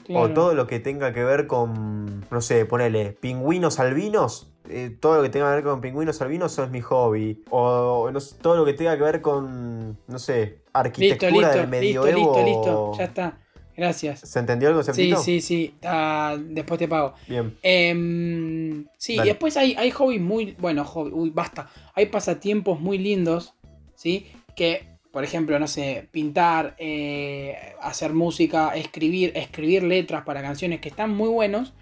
Claro. 0.05 0.26
O 0.26 0.31
todo 0.31 0.55
lo 0.55 0.68
que 0.68 0.79
tenga 0.79 1.12
que 1.12 1.24
ver 1.24 1.48
con, 1.48 2.24
no 2.31 2.40
sé, 2.40 2.64
ponele, 2.64 3.12
pingüinos 3.20 3.81
albinos. 3.81 4.52
eh, 4.68 4.90
todo 5.00 5.16
lo 5.18 5.22
que 5.22 5.29
tenga 5.29 5.48
que 5.50 5.55
ver 5.57 5.64
con 5.64 5.81
pingüinos 5.81 6.20
albinos 6.22 6.52
eso 6.52 6.64
es 6.64 6.70
mi 6.72 6.81
hobby. 6.81 7.44
O 7.50 8.11
no 8.12 8.18
sé, 8.18 8.35
todo 8.42 8.57
lo 8.57 8.64
que 8.64 8.72
tenga 8.72 8.96
que 8.96 9.02
ver 9.05 9.20
con, 9.20 9.96
no 10.09 10.18
sé, 10.18 10.40
Listo, 10.40 10.70
arquitectura 10.74 11.31
listo, 11.31 11.48
del 11.48 11.57
listo, 11.59 11.68
medioevo. 12.02 12.18
listo, 12.18 12.42
listo. 12.44 12.92
Ya 12.98 13.05
está. 13.05 13.38
Gracias. 13.77 14.21
¿Se 14.21 14.39
entendió 14.39 14.71
el 14.71 14.95
Sí, 14.95 15.15
sí, 15.23 15.41
sí. 15.41 15.75
Ah, 15.83 16.37
después 16.41 16.79
te 16.79 16.89
pago. 16.89 17.15
Bien. 17.29 17.57
Em, 17.62 18.87
sí, 18.97 19.17
Dale. 19.17 19.29
y 19.29 19.33
después 19.33 19.57
hay, 19.57 19.75
hay 19.77 19.91
hobbies 19.91 20.21
muy. 20.21 20.57
Bueno, 20.59 20.85
hobby, 20.85 21.11
uy, 21.12 21.31
basta. 21.31 21.69
Hay 21.95 22.07
pasatiempos 22.07 22.81
muy 22.81 22.99
lindos, 22.99 23.55
¿sí? 23.95 24.27
Que, 24.55 24.97
por 25.12 25.25
ejemplo, 25.25 25.59
no 25.59 25.67
sé, 25.69 26.09
pintar, 26.11 26.75
eh, 26.79 27.75
hacer 27.83 28.15
música, 28.15 28.75
escribir, 28.75 29.33
escribir 29.37 29.83
letras 29.83 30.25
para 30.25 30.41
canciones 30.43 30.81
que 30.81 30.89
están 30.89 31.11
muy 31.11 31.29
buenos. 31.29 31.75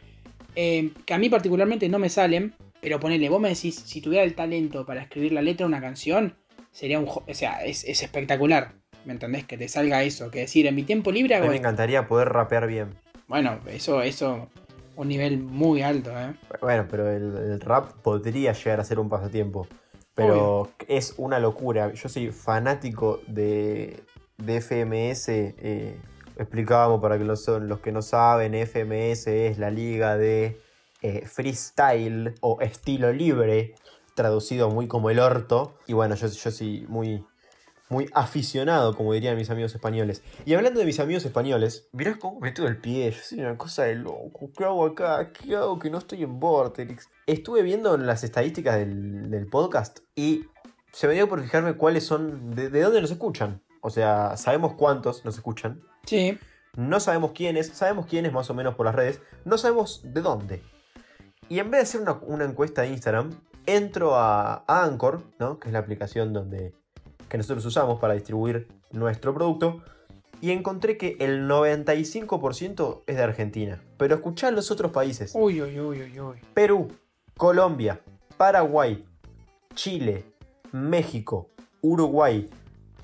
em, 0.56 0.90
que 1.04 1.14
a 1.14 1.18
mí 1.18 1.28
particularmente 1.28 1.88
no 1.88 1.98
me 1.98 2.08
salen. 2.08 2.54
Pero 2.80 3.00
ponele, 3.00 3.28
vos 3.28 3.40
me 3.40 3.48
decís, 3.48 3.76
si 3.76 4.00
tuviera 4.00 4.24
el 4.24 4.34
talento 4.34 4.84
para 4.86 5.00
escribir 5.02 5.32
la 5.32 5.42
letra 5.42 5.64
de 5.64 5.68
una 5.68 5.80
canción, 5.80 6.36
sería 6.70 6.98
un. 6.98 7.08
O 7.08 7.24
sea, 7.34 7.64
es, 7.64 7.82
es 7.84 8.02
espectacular. 8.02 8.74
¿Me 9.04 9.12
entendés? 9.12 9.44
Que 9.44 9.56
te 9.58 9.68
salga 9.68 10.02
eso. 10.02 10.30
Que 10.30 10.40
decir, 10.40 10.66
en 10.66 10.74
mi 10.74 10.82
tiempo 10.82 11.12
libre 11.12 11.36
A 11.36 11.40
mí 11.40 11.48
me 11.48 11.56
encantaría 11.56 12.06
poder 12.06 12.28
rapear 12.30 12.66
bien. 12.66 12.94
Bueno, 13.26 13.58
eso, 13.66 14.02
eso, 14.02 14.48
un 14.96 15.08
nivel 15.08 15.38
muy 15.38 15.82
alto, 15.82 16.10
¿eh? 16.10 16.34
Bueno, 16.60 16.86
pero 16.90 17.08
el, 17.10 17.36
el 17.36 17.60
rap 17.60 17.92
podría 18.02 18.52
llegar 18.52 18.80
a 18.80 18.84
ser 18.84 18.98
un 18.98 19.08
pasatiempo. 19.08 19.66
Pero 20.14 20.70
es 20.86 21.14
una 21.16 21.38
locura. 21.40 21.92
Yo 21.92 22.08
soy 22.08 22.30
fanático 22.30 23.20
de, 23.26 24.02
de 24.38 24.60
FMS. 24.60 25.28
eh, 25.28 25.96
explicábamos 26.36 27.00
para 27.00 27.18
que 27.18 27.24
los, 27.24 27.46
los 27.48 27.80
que 27.80 27.92
no 27.92 28.02
saben, 28.02 28.54
FMS 28.54 29.26
es 29.26 29.58
la 29.58 29.70
liga 29.70 30.16
de 30.16 30.60
eh, 31.02 31.26
freestyle 31.26 32.34
o 32.40 32.60
estilo 32.60 33.12
libre, 33.12 33.74
traducido 34.14 34.70
muy 34.70 34.86
como 34.86 35.10
el 35.10 35.18
orto. 35.18 35.74
Y 35.86 35.92
bueno, 35.92 36.14
yo, 36.14 36.28
yo 36.28 36.50
soy 36.50 36.86
muy, 36.88 37.24
muy 37.94 38.10
aficionado, 38.12 38.96
como 38.96 39.12
dirían 39.12 39.36
mis 39.36 39.50
amigos 39.50 39.72
españoles. 39.74 40.22
Y 40.44 40.54
hablando 40.54 40.80
de 40.80 40.86
mis 40.86 40.98
amigos 40.98 41.24
españoles, 41.24 41.88
mirá 41.92 42.18
cómo 42.18 42.40
meto 42.40 42.66
el 42.66 42.76
pie. 42.76 43.12
Yo 43.12 43.22
soy 43.22 43.40
una 43.40 43.56
cosa 43.56 43.84
de 43.84 43.94
loco. 43.94 44.50
¿Qué 44.56 44.64
hago 44.64 44.84
acá? 44.84 45.32
¿Qué 45.32 45.54
hago 45.54 45.78
que 45.78 45.90
no 45.90 45.98
estoy 45.98 46.24
en 46.24 46.40
Vortex? 46.40 47.08
Estuve 47.26 47.62
viendo 47.62 47.96
las 47.96 48.24
estadísticas 48.24 48.76
del, 48.76 49.30
del 49.30 49.46
podcast 49.46 50.00
y 50.16 50.46
se 50.92 51.06
me 51.06 51.14
dio 51.14 51.28
por 51.28 51.40
fijarme 51.40 51.74
cuáles 51.74 52.04
son. 52.04 52.50
De, 52.50 52.68
de 52.68 52.80
dónde 52.82 53.00
nos 53.00 53.12
escuchan. 53.12 53.62
O 53.80 53.90
sea, 53.90 54.36
sabemos 54.36 54.74
cuántos 54.74 55.24
nos 55.24 55.36
escuchan. 55.36 55.80
Sí. 56.04 56.36
No 56.76 56.98
sabemos 56.98 57.30
quiénes, 57.30 57.68
sabemos 57.68 58.06
quiénes 58.06 58.32
más 58.32 58.50
o 58.50 58.54
menos 58.54 58.74
por 58.74 58.86
las 58.86 58.94
redes, 58.96 59.22
no 59.44 59.56
sabemos 59.56 60.00
de 60.02 60.20
dónde. 60.20 60.62
Y 61.48 61.60
en 61.60 61.70
vez 61.70 61.78
de 61.78 61.82
hacer 61.82 62.00
una, 62.00 62.12
una 62.22 62.44
encuesta 62.44 62.82
de 62.82 62.88
Instagram, 62.88 63.30
entro 63.66 64.16
a, 64.16 64.64
a 64.66 64.84
Anchor, 64.84 65.22
¿no? 65.38 65.60
que 65.60 65.68
es 65.68 65.72
la 65.72 65.78
aplicación 65.78 66.32
donde, 66.32 66.74
que 67.28 67.36
nosotros 67.36 67.64
usamos 67.64 68.00
para 68.00 68.14
distribuir 68.14 68.68
nuestro 68.92 69.34
producto, 69.34 69.82
y 70.40 70.50
encontré 70.50 70.98
que 70.98 71.16
el 71.20 71.48
95% 71.48 73.04
es 73.06 73.16
de 73.16 73.22
Argentina. 73.22 73.82
Pero 73.96 74.16
escuchá 74.16 74.50
los 74.50 74.70
otros 74.70 74.92
países. 74.92 75.32
Uy, 75.34 75.62
uy, 75.62 75.80
uy, 75.80 76.02
uy, 76.02 76.20
uy. 76.20 76.40
Perú, 76.52 76.88
Colombia, 77.36 78.00
Paraguay, 78.36 79.04
Chile, 79.74 80.24
México, 80.72 81.50
Uruguay, 81.80 82.50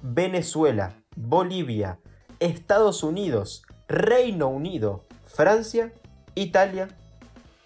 Venezuela, 0.02 0.92
Bolivia, 1.16 1.98
Estados 2.40 3.02
Unidos, 3.02 3.62
Reino 3.88 4.48
Unido, 4.48 5.04
Francia, 5.24 5.92
Italia 6.34 6.88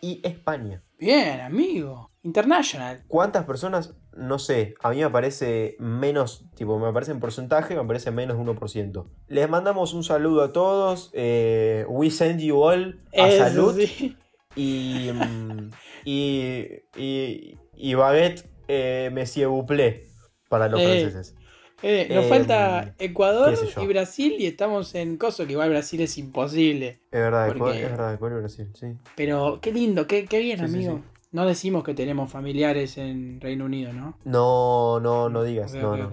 y 0.00 0.20
España. 0.22 0.82
Bien, 0.98 1.40
amigo. 1.40 2.10
International. 2.22 3.02
¿Cuántas 3.08 3.44
personas? 3.44 3.94
No 4.16 4.38
sé, 4.38 4.74
a 4.82 4.90
mí 4.90 5.00
me 5.00 5.10
parece 5.10 5.76
menos, 5.78 6.44
tipo, 6.54 6.78
me 6.78 6.92
parece 6.92 7.12
en 7.12 7.20
porcentaje, 7.20 7.74
me 7.74 7.84
parece 7.84 8.10
menos 8.10 8.36
de 8.36 8.42
1%. 8.44 9.06
Les 9.28 9.48
mandamos 9.48 9.92
un 9.94 10.04
saludo 10.04 10.42
a 10.42 10.52
todos, 10.52 11.10
eh, 11.14 11.84
we 11.88 12.10
send 12.10 12.40
you 12.40 12.62
all 12.62 13.00
a 13.16 13.28
Eso 13.28 13.44
salud. 13.44 13.74
sí. 13.80 14.16
y, 14.56 15.10
mm, 15.12 15.70
y, 16.04 16.66
y, 16.96 17.58
y 17.76 17.94
baguette 17.94 18.48
eh, 18.68 19.10
Monsieur 19.12 19.48
Buplé 19.48 20.04
para 20.48 20.68
los 20.68 20.80
Eh, 20.80 20.84
franceses. 21.00 21.34
Eh, 21.82 22.06
nos 22.10 22.24
Em, 22.24 22.28
falta 22.30 22.94
Ecuador 22.98 23.56
sé 23.56 23.66
yo. 23.74 23.82
y 23.82 23.86
Brasil 23.88 24.36
y 24.38 24.46
estamos 24.46 24.94
en 24.94 25.16
Coso, 25.18 25.44
que 25.44 25.52
igual 25.52 25.70
Brasil 25.70 26.00
es 26.00 26.16
imposible. 26.18 27.00
Es 27.10 27.20
verdad, 27.20 27.46
porque- 27.48 27.58
Ecuador, 27.58 27.76
es 27.76 27.90
verdad, 27.90 28.14
Ecuador 28.14 28.38
y 28.38 28.40
Brasil, 28.40 28.68
sí. 28.74 28.86
Pero 29.16 29.58
qué 29.60 29.72
lindo, 29.72 30.06
qué, 30.06 30.24
qué 30.24 30.38
bien, 30.38 30.58
sí, 30.60 30.64
amigo. 30.64 30.98
sí. 31.04 31.13
No 31.34 31.44
decimos 31.46 31.82
que 31.82 31.94
tenemos 31.94 32.30
familiares 32.30 32.96
en 32.96 33.40
Reino 33.40 33.64
Unido, 33.64 33.92
¿no? 33.92 34.16
No, 34.24 35.00
no, 35.00 35.28
no 35.28 35.42
digas, 35.42 35.74
no, 35.74 35.96
no. 35.96 36.08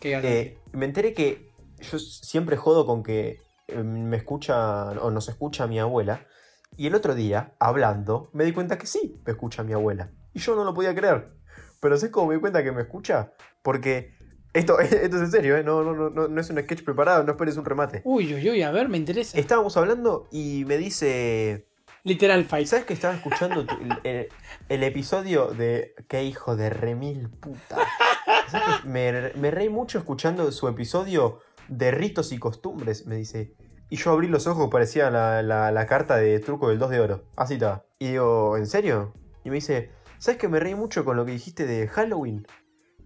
¿Qué? 0.00 0.18
Eh, 0.24 0.58
me 0.72 0.86
enteré 0.86 1.14
que 1.14 1.52
yo 1.80 1.96
siempre 2.00 2.56
jodo 2.56 2.84
con 2.84 3.04
que 3.04 3.38
eh, 3.68 3.82
me 3.84 4.16
escucha 4.16 4.90
o 5.00 5.12
nos 5.12 5.28
escucha 5.28 5.68
mi 5.68 5.78
abuela. 5.78 6.26
Y 6.76 6.88
el 6.88 6.96
otro 6.96 7.14
día, 7.14 7.54
hablando, 7.60 8.28
me 8.32 8.44
di 8.44 8.50
cuenta 8.50 8.76
que 8.76 8.88
sí 8.88 9.22
me 9.24 9.30
escucha 9.30 9.62
mi 9.62 9.72
abuela. 9.72 10.10
Y 10.34 10.40
yo 10.40 10.56
no 10.56 10.64
lo 10.64 10.74
podía 10.74 10.92
creer. 10.92 11.28
Pero 11.80 11.96
¿sabes 11.96 12.10
cómo 12.10 12.26
me 12.26 12.34
di 12.34 12.40
cuenta 12.40 12.64
que 12.64 12.72
me 12.72 12.82
escucha? 12.82 13.34
Porque 13.62 14.16
esto, 14.52 14.80
esto 14.80 15.16
es 15.16 15.22
en 15.22 15.30
serio, 15.30 15.56
¿eh? 15.56 15.62
no, 15.62 15.84
no, 15.84 15.94
no, 15.94 16.10
no, 16.10 16.26
no 16.26 16.40
es 16.40 16.50
un 16.50 16.58
sketch 16.58 16.82
preparado, 16.82 17.22
no 17.22 17.30
esperes 17.30 17.56
un 17.56 17.64
remate. 17.64 18.02
Uy, 18.04 18.34
uy, 18.34 18.50
uy, 18.50 18.62
a 18.62 18.72
ver, 18.72 18.88
me 18.88 18.98
interesa. 18.98 19.38
Estábamos 19.38 19.76
hablando 19.76 20.26
y 20.32 20.64
me 20.66 20.76
dice, 20.76 21.68
Literal 22.06 22.44
fight. 22.44 22.66
¿sabes 22.68 22.84
que 22.86 22.94
estaba 22.94 23.14
escuchando 23.14 23.66
tu- 23.66 23.74
el, 23.82 23.98
el- 24.04 24.28
el 24.68 24.82
episodio 24.84 25.48
de... 25.48 25.94
¡Qué 26.08 26.22
hijo 26.24 26.54
de 26.56 26.70
remil 26.70 27.28
puta! 27.28 27.76
¿Sabes 28.48 28.80
que 28.82 28.88
me, 28.88 29.32
me 29.34 29.50
reí 29.50 29.68
mucho 29.68 29.98
escuchando 29.98 30.50
su 30.52 30.68
episodio 30.68 31.40
de 31.68 31.90
ritos 31.90 32.30
y 32.32 32.38
costumbres, 32.38 33.06
me 33.06 33.16
dice. 33.16 33.54
Y 33.90 33.96
yo 33.96 34.12
abrí 34.12 34.28
los 34.28 34.46
ojos, 34.46 34.68
parecía 34.70 35.10
la, 35.10 35.42
la- 35.42 35.72
la 35.72 35.86
carta 35.86 36.16
de 36.16 36.38
truco 36.38 36.68
del 36.68 36.78
2 36.78 36.90
de 36.90 37.00
oro. 37.00 37.24
Así 37.36 37.54
estaba. 37.54 37.84
Y 37.98 38.08
digo, 38.12 38.56
¿en 38.56 38.66
serio? 38.68 39.12
Y 39.44 39.50
me 39.50 39.56
dice, 39.56 39.90
¿sabes 40.18 40.38
que 40.38 40.48
me 40.48 40.60
reí 40.60 40.74
mucho 40.76 41.04
con 41.04 41.16
lo 41.16 41.24
que 41.26 41.32
dijiste 41.32 41.66
de 41.66 41.88
Halloween? 41.88 42.46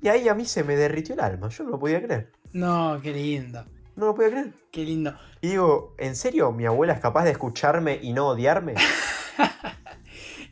Y 0.02 0.08
ahí 0.08 0.28
a 0.28 0.34
mí 0.34 0.44
se 0.44 0.62
me 0.64 0.76
derritió 0.76 1.14
el 1.14 1.20
alma, 1.20 1.48
yo 1.48 1.64
no 1.64 1.70
lo 1.70 1.78
podía 1.78 2.02
creer. 2.02 2.32
No, 2.52 2.98
qué 3.02 3.12
lindo. 3.12 3.64
No 3.96 4.06
lo 4.06 4.14
podía 4.14 4.30
creer. 4.30 4.52
Qué 4.72 4.84
lindo. 4.84 5.14
Y 5.40 5.48
digo, 5.48 5.94
¿en 5.98 6.16
serio 6.16 6.52
mi 6.52 6.66
abuela 6.66 6.92
es 6.94 7.00
capaz 7.00 7.24
de 7.24 7.30
escucharme 7.32 7.98
y 8.02 8.12
no 8.12 8.28
odiarme? 8.28 8.74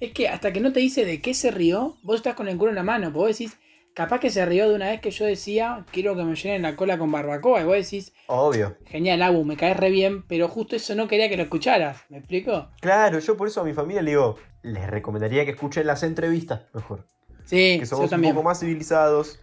Es 0.00 0.12
que 0.12 0.28
hasta 0.28 0.52
que 0.52 0.60
no 0.60 0.72
te 0.72 0.78
dice 0.80 1.04
de 1.04 1.20
qué 1.20 1.34
se 1.34 1.50
rió, 1.50 1.96
vos 2.04 2.16
estás 2.16 2.34
con 2.36 2.46
el 2.48 2.56
culo 2.56 2.70
en 2.70 2.76
la 2.76 2.84
mano. 2.84 3.10
Vos 3.10 3.26
decís, 3.36 3.58
capaz 3.94 4.20
que 4.20 4.30
se 4.30 4.46
rió 4.46 4.68
de 4.68 4.76
una 4.76 4.90
vez 4.90 5.00
que 5.00 5.10
yo 5.10 5.24
decía, 5.26 5.84
quiero 5.90 6.14
que 6.14 6.22
me 6.22 6.36
llenen 6.36 6.62
la 6.62 6.76
cola 6.76 6.98
con 6.98 7.10
barbacoa. 7.10 7.62
Y 7.62 7.64
vos 7.64 7.74
decís, 7.74 8.12
Obvio. 8.28 8.76
genial, 8.86 9.22
Abu, 9.22 9.44
me 9.44 9.56
caes 9.56 9.76
re 9.76 9.90
bien, 9.90 10.22
pero 10.28 10.46
justo 10.48 10.76
eso 10.76 10.94
no 10.94 11.08
quería 11.08 11.28
que 11.28 11.36
lo 11.36 11.42
escucharas. 11.42 12.02
¿Me 12.10 12.18
explico? 12.18 12.68
Claro, 12.80 13.18
yo 13.18 13.36
por 13.36 13.48
eso 13.48 13.60
a 13.62 13.64
mi 13.64 13.72
familia 13.72 14.00
le 14.02 14.12
digo, 14.12 14.36
les 14.62 14.88
recomendaría 14.88 15.44
que 15.44 15.50
escuchen 15.50 15.84
las 15.86 16.04
entrevistas 16.04 16.62
mejor. 16.74 17.08
Sí, 17.44 17.78
Que 17.80 17.86
somos 17.86 18.04
yo 18.04 18.10
también. 18.10 18.34
un 18.34 18.36
poco 18.36 18.48
más 18.50 18.60
civilizados, 18.60 19.40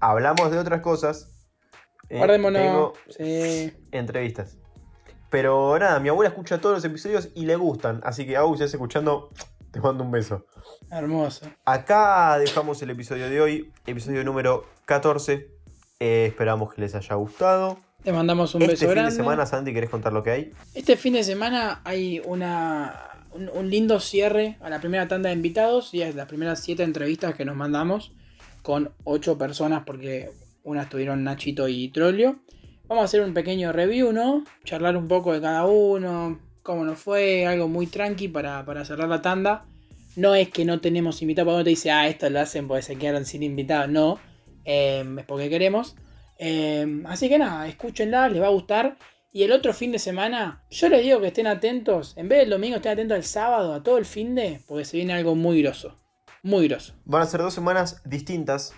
hablamos 0.00 0.50
de 0.50 0.58
otras 0.58 0.80
cosas 0.80 1.37
Eh, 2.10 2.18
Guardémonos. 2.18 2.62
tengo 2.62 2.92
Sí. 3.10 3.72
entrevistas. 3.92 4.56
Pero 5.30 5.78
nada, 5.78 6.00
mi 6.00 6.08
abuela 6.08 6.30
escucha 6.30 6.58
todos 6.60 6.76
los 6.76 6.84
episodios 6.84 7.28
y 7.34 7.44
le 7.44 7.56
gustan. 7.56 8.00
Así 8.02 8.26
que, 8.26 8.36
Agus, 8.36 8.58
si 8.58 8.64
estás 8.64 8.74
escuchando, 8.74 9.30
te 9.70 9.80
mando 9.80 10.02
un 10.04 10.10
beso. 10.10 10.46
Hermoso. 10.90 11.46
Acá 11.66 12.38
dejamos 12.38 12.80
el 12.82 12.90
episodio 12.90 13.28
de 13.28 13.40
hoy, 13.40 13.72
episodio 13.86 14.24
número 14.24 14.64
14. 14.86 15.50
Eh, 16.00 16.26
esperamos 16.28 16.72
que 16.72 16.80
les 16.80 16.94
haya 16.94 17.14
gustado. 17.16 17.78
Te 18.02 18.12
mandamos 18.12 18.54
un 18.54 18.62
este 18.62 18.72
beso 18.72 18.84
fin 18.86 18.94
grande. 18.94 19.10
de 19.10 19.16
semana, 19.16 19.44
Santi, 19.44 19.74
¿querés 19.74 19.90
contar 19.90 20.12
lo 20.14 20.22
que 20.22 20.30
hay? 20.30 20.52
Este 20.74 20.96
fin 20.96 21.12
de 21.12 21.24
semana 21.24 21.82
hay 21.84 22.22
una, 22.24 23.10
un, 23.32 23.50
un 23.52 23.68
lindo 23.68 24.00
cierre 24.00 24.56
a 24.62 24.70
la 24.70 24.80
primera 24.80 25.08
tanda 25.08 25.28
de 25.28 25.34
invitados 25.34 25.92
y 25.92 26.02
a 26.04 26.12
las 26.12 26.26
primeras 26.28 26.60
siete 26.60 26.84
entrevistas 26.84 27.34
que 27.34 27.44
nos 27.44 27.56
mandamos 27.56 28.12
con 28.62 28.92
ocho 29.04 29.36
personas 29.36 29.82
porque 29.84 30.30
unas 30.68 30.88
tuvieron 30.88 31.24
Nachito 31.24 31.68
y 31.68 31.88
Trollio. 31.88 32.40
Vamos 32.86 33.02
a 33.02 33.04
hacer 33.06 33.20
un 33.22 33.34
pequeño 33.34 33.72
review, 33.72 34.12
¿no? 34.12 34.44
Charlar 34.64 34.96
un 34.96 35.08
poco 35.08 35.32
de 35.32 35.40
cada 35.40 35.66
uno, 35.66 36.40
cómo 36.62 36.84
nos 36.84 36.98
fue, 36.98 37.46
algo 37.46 37.68
muy 37.68 37.86
tranqui 37.86 38.28
para, 38.28 38.64
para 38.64 38.84
cerrar 38.84 39.08
la 39.08 39.22
tanda. 39.22 39.66
No 40.16 40.34
es 40.34 40.48
que 40.48 40.64
no 40.64 40.80
tenemos 40.80 41.22
invitados, 41.22 41.54
uno 41.54 41.64
te 41.64 41.70
dice, 41.70 41.90
ah, 41.90 42.08
esto 42.08 42.28
lo 42.30 42.40
hacen 42.40 42.66
porque 42.68 42.82
se 42.82 42.96
quedaron 42.96 43.24
sin 43.24 43.42
invitados. 43.42 43.90
No, 43.90 44.18
eh, 44.64 45.04
es 45.18 45.24
porque 45.24 45.48
queremos. 45.48 45.96
Eh, 46.38 47.02
así 47.06 47.28
que 47.28 47.38
nada, 47.38 47.66
escúchenla, 47.68 48.28
les 48.28 48.42
va 48.42 48.46
a 48.46 48.50
gustar. 48.50 48.96
Y 49.32 49.42
el 49.42 49.52
otro 49.52 49.74
fin 49.74 49.92
de 49.92 49.98
semana, 49.98 50.64
yo 50.70 50.88
les 50.88 51.02
digo 51.02 51.20
que 51.20 51.28
estén 51.28 51.46
atentos, 51.46 52.14
en 52.16 52.28
vez 52.28 52.40
del 52.40 52.50
domingo, 52.50 52.76
estén 52.76 52.92
atentos 52.92 53.16
al 53.16 53.24
sábado, 53.24 53.74
a 53.74 53.82
todo 53.82 53.98
el 53.98 54.06
fin 54.06 54.34
de, 54.34 54.60
porque 54.66 54.84
se 54.84 54.96
viene 54.96 55.12
algo 55.12 55.34
muy 55.34 55.62
grosso. 55.62 55.96
Muy 56.42 56.68
grosso. 56.68 56.94
Van 57.04 57.22
a 57.22 57.26
ser 57.26 57.40
dos 57.40 57.52
semanas 57.52 58.00
distintas, 58.04 58.72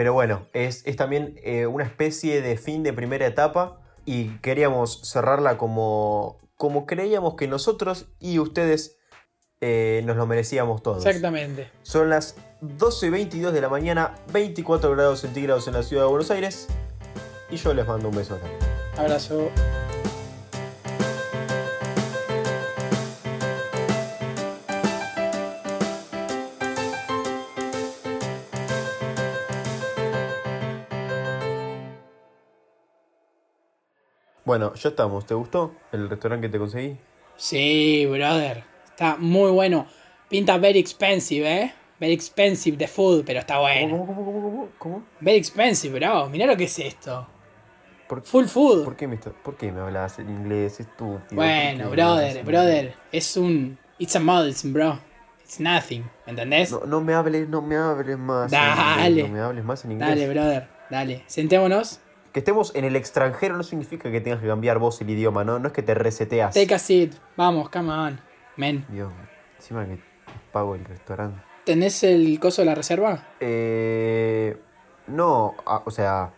pero 0.00 0.14
bueno, 0.14 0.46
es, 0.54 0.82
es 0.86 0.96
también 0.96 1.38
eh, 1.42 1.66
una 1.66 1.84
especie 1.84 2.40
de 2.40 2.56
fin 2.56 2.82
de 2.82 2.94
primera 2.94 3.26
etapa 3.26 3.82
y 4.06 4.30
queríamos 4.38 5.02
cerrarla 5.04 5.58
como, 5.58 6.38
como 6.56 6.86
creíamos 6.86 7.34
que 7.34 7.46
nosotros 7.46 8.06
y 8.18 8.38
ustedes 8.38 8.96
eh, 9.60 10.00
nos 10.06 10.16
lo 10.16 10.26
merecíamos 10.26 10.82
todos. 10.82 11.04
Exactamente. 11.04 11.70
Son 11.82 12.08
las 12.08 12.36
12 12.62 13.08
y 13.08 13.10
22 13.10 13.52
de 13.52 13.60
la 13.60 13.68
mañana, 13.68 14.14
24 14.32 14.90
grados 14.92 15.20
centígrados 15.20 15.68
en 15.68 15.74
la 15.74 15.82
ciudad 15.82 16.04
de 16.04 16.08
Buenos 16.08 16.30
Aires 16.30 16.68
y 17.50 17.56
yo 17.56 17.74
les 17.74 17.86
mando 17.86 18.08
un 18.08 18.16
beso. 18.16 18.38
Abrazo. 18.96 19.50
Bueno, 34.50 34.74
ya 34.74 34.88
estamos. 34.88 35.24
¿Te 35.26 35.34
gustó 35.34 35.76
el 35.92 36.10
restaurante 36.10 36.48
que 36.48 36.50
te 36.50 36.58
conseguí? 36.58 36.98
Sí, 37.36 38.04
brother. 38.10 38.64
Está 38.84 39.14
muy 39.16 39.52
bueno. 39.52 39.86
Pinta 40.28 40.58
very 40.58 40.80
expensive, 40.80 41.48
¿eh? 41.48 41.72
Very 42.00 42.12
expensive 42.14 42.76
the 42.76 42.88
food, 42.88 43.22
pero 43.24 43.38
está 43.38 43.60
bueno. 43.60 43.96
¿Cómo, 43.98 44.06
cómo, 44.08 44.24
cómo, 44.24 44.42
cómo, 44.42 44.68
cómo? 44.76 45.04
Very 45.20 45.38
expensive, 45.38 45.96
bro. 46.00 46.28
Mirá 46.30 46.46
lo 46.46 46.56
que 46.56 46.64
es 46.64 46.76
esto. 46.80 47.28
¿Por, 48.08 48.22
Full 48.26 48.46
food. 48.46 48.82
¿por 48.86 48.96
qué 48.96 49.06
me, 49.06 49.14
está- 49.14 49.30
¿Por 49.30 49.56
qué 49.56 49.70
me 49.70 49.82
hablas 49.82 50.18
en 50.18 50.28
inglés, 50.28 50.80
estúpido? 50.80 51.20
Bueno, 51.30 51.84
¿Por 51.84 51.94
qué 51.94 51.96
me 51.96 52.02
hablas 52.02 52.16
brother, 52.18 52.36
en 52.38 52.44
brother. 52.46 52.94
Es 53.12 53.36
un. 53.36 53.78
It's 53.98 54.16
a 54.16 54.18
medicine, 54.18 54.72
bro. 54.72 54.98
It's 55.44 55.60
nothing. 55.60 56.02
¿Me 56.26 56.30
entendés? 56.32 56.72
No, 56.72 56.80
no 56.86 57.00
me 57.00 57.14
hables, 57.14 57.48
no 57.48 57.62
me 57.62 57.76
hables 57.76 58.18
más. 58.18 58.52
en 58.52 58.58
Dale. 58.58 59.10
inglés, 59.10 59.28
No 59.28 59.32
me 59.32 59.40
hables 59.42 59.64
más 59.64 59.84
en 59.84 59.92
inglés. 59.92 60.08
Dale, 60.08 60.28
brother. 60.28 60.68
Dale. 60.90 61.22
Sentémonos. 61.28 62.00
Que 62.32 62.38
estemos 62.40 62.74
en 62.76 62.84
el 62.84 62.94
extranjero 62.96 63.56
no 63.56 63.62
significa 63.64 64.10
que 64.10 64.20
tengas 64.20 64.40
que 64.40 64.46
cambiar 64.46 64.78
vos 64.78 65.00
el 65.00 65.10
idioma, 65.10 65.42
¿no? 65.44 65.58
No 65.58 65.66
es 65.68 65.72
que 65.72 65.82
te 65.82 65.94
reseteas. 65.94 66.54
Take 66.54 66.74
a 66.74 66.78
seat. 66.78 67.12
Vamos, 67.36 67.68
come 67.70 67.90
on. 67.92 68.20
Men. 68.56 68.84
Dios, 68.88 69.12
encima 69.56 69.84
que 69.86 69.98
pago 70.52 70.74
el 70.76 70.84
restaurante. 70.84 71.40
¿Tenés 71.64 72.02
el 72.04 72.38
coso 72.38 72.62
de 72.62 72.66
la 72.66 72.74
reserva? 72.74 73.26
Eh, 73.40 74.56
no, 75.08 75.54
a- 75.66 75.82
o 75.84 75.90
sea, 75.90 76.30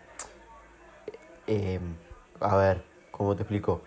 eh, 1.46 1.78
a 2.40 2.56
ver, 2.56 2.82
¿cómo 3.10 3.36
te 3.36 3.42
explico? 3.42 3.82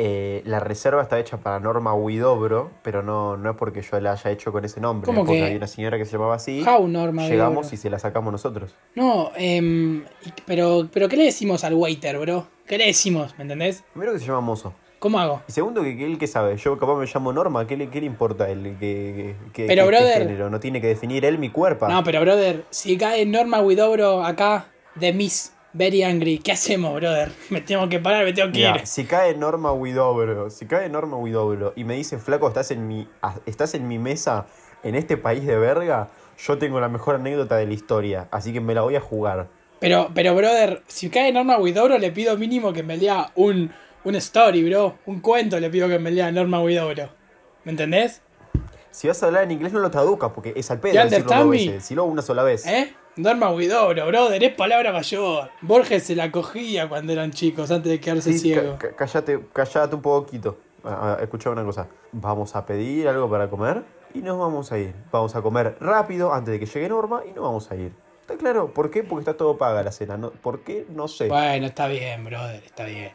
Eh, 0.00 0.42
la 0.44 0.60
reserva 0.60 1.02
está 1.02 1.18
hecha 1.18 1.38
para 1.38 1.58
Norma 1.58 1.92
Huidobro, 1.92 2.70
pero 2.82 3.02
no, 3.02 3.36
no 3.36 3.50
es 3.50 3.56
porque 3.56 3.82
yo 3.82 3.98
la 3.98 4.12
haya 4.12 4.30
hecho 4.30 4.52
con 4.52 4.64
ese 4.64 4.80
nombre, 4.80 5.06
¿Cómo 5.06 5.22
es 5.22 5.26
porque 5.26 5.40
que? 5.40 5.46
hay 5.46 5.56
una 5.56 5.66
señora 5.66 5.98
que 5.98 6.04
se 6.04 6.12
llamaba 6.12 6.36
así. 6.36 6.62
How, 6.64 6.86
Norma? 6.86 7.26
Llegamos 7.26 7.72
y 7.72 7.76
se 7.76 7.90
la 7.90 7.98
sacamos 7.98 8.30
nosotros. 8.30 8.76
No, 8.94 9.32
y- 9.38 10.02
pero, 10.46 10.88
pero 10.92 11.08
¿qué 11.08 11.16
le 11.16 11.24
decimos 11.24 11.64
al 11.64 11.74
waiter, 11.74 12.16
bro? 12.18 12.46
¿Qué 12.66 12.78
le 12.78 12.86
decimos? 12.86 13.34
¿Me 13.38 13.42
entendés? 13.42 13.82
Primero 13.92 14.12
que 14.12 14.20
se 14.20 14.26
llama 14.26 14.40
Mozo. 14.40 14.72
¿Cómo 15.00 15.18
hago? 15.18 15.42
Y 15.48 15.52
segundo 15.52 15.82
que, 15.82 15.96
que 15.96 16.04
él 16.06 16.18
que 16.18 16.26
sabe, 16.26 16.56
yo 16.56 16.78
capaz 16.78 16.96
me 16.96 17.06
llamo 17.06 17.32
Norma, 17.32 17.66
¿qué 17.66 17.76
le, 17.76 17.88
qué 17.88 18.00
le 18.00 18.06
importa 18.06 18.48
él? 18.50 18.76
¿Qué, 18.80 19.34
qué- 19.52 19.66
Pero, 19.66 19.82
qué 19.84 19.88
brother- 19.88 20.18
género? 20.22 20.50
No 20.50 20.60
tiene 20.60 20.80
que 20.80 20.88
definir 20.88 21.24
él 21.24 21.38
mi 21.38 21.50
cuerpo. 21.50 21.88
No, 21.88 22.02
pero 22.04 22.20
brother, 22.20 22.64
si 22.70 22.96
cae 22.96 23.24
Norma 23.26 23.60
Widobro 23.60 24.24
acá 24.24 24.66
de 24.96 25.12
Miss 25.12 25.52
Very 25.78 26.02
Angry, 26.02 26.38
¿qué 26.38 26.50
hacemos, 26.50 26.92
brother? 26.94 27.30
Me 27.50 27.60
tengo 27.60 27.88
que 27.88 28.00
parar, 28.00 28.24
me 28.24 28.32
tengo 28.32 28.50
que 28.50 28.58
Mirá, 28.58 28.78
ir. 28.78 28.86
si 28.86 29.04
cae 29.04 29.36
Norma 29.36 29.72
Huidobro, 29.72 30.50
si 30.50 30.66
cae 30.66 30.88
Norma 30.88 31.16
Huidobro 31.16 31.72
y 31.76 31.84
me 31.84 31.94
dice, 31.94 32.18
flaco, 32.18 32.48
estás 32.48 32.72
en 32.72 32.88
mi, 32.88 33.06
ah, 33.22 33.36
estás 33.46 33.74
en 33.74 33.86
mi 33.86 33.96
mesa 33.98 34.46
en 34.82 34.96
este 34.96 35.16
país 35.16 35.46
de 35.46 35.56
verga, 35.56 36.08
yo 36.36 36.58
tengo 36.58 36.80
la 36.80 36.88
mejor 36.88 37.14
anécdota 37.14 37.56
de 37.56 37.66
la 37.66 37.74
historia, 37.74 38.26
así 38.32 38.52
que 38.52 38.60
me 38.60 38.74
la 38.74 38.82
voy 38.82 38.96
a 38.96 39.00
jugar. 39.00 39.46
Pero, 39.78 40.10
pero, 40.12 40.34
brother, 40.34 40.82
si 40.88 41.10
cae 41.10 41.32
Norma 41.32 41.56
Widobro, 41.58 41.96
le 41.98 42.10
pido 42.10 42.36
mínimo 42.36 42.72
que 42.72 42.82
me 42.82 42.96
lea 42.96 43.30
un, 43.36 43.70
un 44.02 44.14
story, 44.16 44.68
bro. 44.68 44.98
Un 45.06 45.20
cuento 45.20 45.60
le 45.60 45.70
pido 45.70 45.88
que 45.88 46.00
me 46.00 46.10
lea 46.10 46.32
Norma 46.32 46.60
Widobro. 46.60 47.08
¿Me 47.62 47.70
entendés? 47.70 48.20
Si 48.90 49.06
vas 49.06 49.22
a 49.22 49.26
hablar 49.26 49.44
en 49.44 49.52
inglés 49.52 49.72
no 49.72 49.78
lo 49.78 49.92
traduzcas, 49.92 50.32
porque 50.34 50.52
es 50.56 50.68
al 50.72 50.80
pedo 50.80 50.94
decirlo 51.04 51.32
dos 51.36 51.50
veces, 51.50 51.72
decirlo 51.74 52.04
una 52.06 52.22
sola 52.22 52.42
vez. 52.42 52.66
¿Eh? 52.66 52.92
Norma 53.18 53.50
Widobro, 53.50 54.06
brother, 54.06 54.42
es 54.44 54.54
palabra 54.54 54.92
mayor. 54.92 55.50
Borges 55.60 56.04
se 56.04 56.14
la 56.14 56.30
cogía 56.30 56.88
cuando 56.88 57.12
eran 57.12 57.32
chicos, 57.32 57.70
antes 57.70 57.90
de 57.90 57.98
quedarse 58.00 58.32
Sí, 58.32 58.38
ciego. 58.38 58.78
cállate, 58.96 59.40
cállate 59.52 59.94
un 59.96 60.02
poquito. 60.02 60.56
Escucha 61.20 61.50
una 61.50 61.64
cosa. 61.64 61.88
Vamos 62.12 62.54
a 62.54 62.64
pedir 62.64 63.08
algo 63.08 63.28
para 63.28 63.50
comer 63.50 63.82
y 64.14 64.20
nos 64.20 64.38
vamos 64.38 64.70
a 64.70 64.78
ir. 64.78 64.94
Vamos 65.10 65.34
a 65.34 65.42
comer 65.42 65.76
rápido 65.80 66.32
antes 66.32 66.52
de 66.52 66.60
que 66.60 66.66
llegue 66.66 66.88
Norma 66.88 67.22
y 67.28 67.32
nos 67.32 67.42
vamos 67.44 67.70
a 67.70 67.74
ir. 67.76 67.92
¿Está 68.20 68.36
claro? 68.36 68.72
¿Por 68.72 68.90
qué? 68.90 69.02
Porque 69.02 69.22
está 69.22 69.36
todo 69.36 69.58
paga 69.58 69.82
la 69.82 69.90
cena. 69.90 70.16
¿no? 70.16 70.30
¿Por 70.30 70.60
qué? 70.60 70.86
No 70.88 71.08
sé. 71.08 71.28
Bueno, 71.28 71.66
está 71.66 71.88
bien, 71.88 72.24
brother, 72.24 72.62
está 72.64 72.84
bien. 72.84 73.10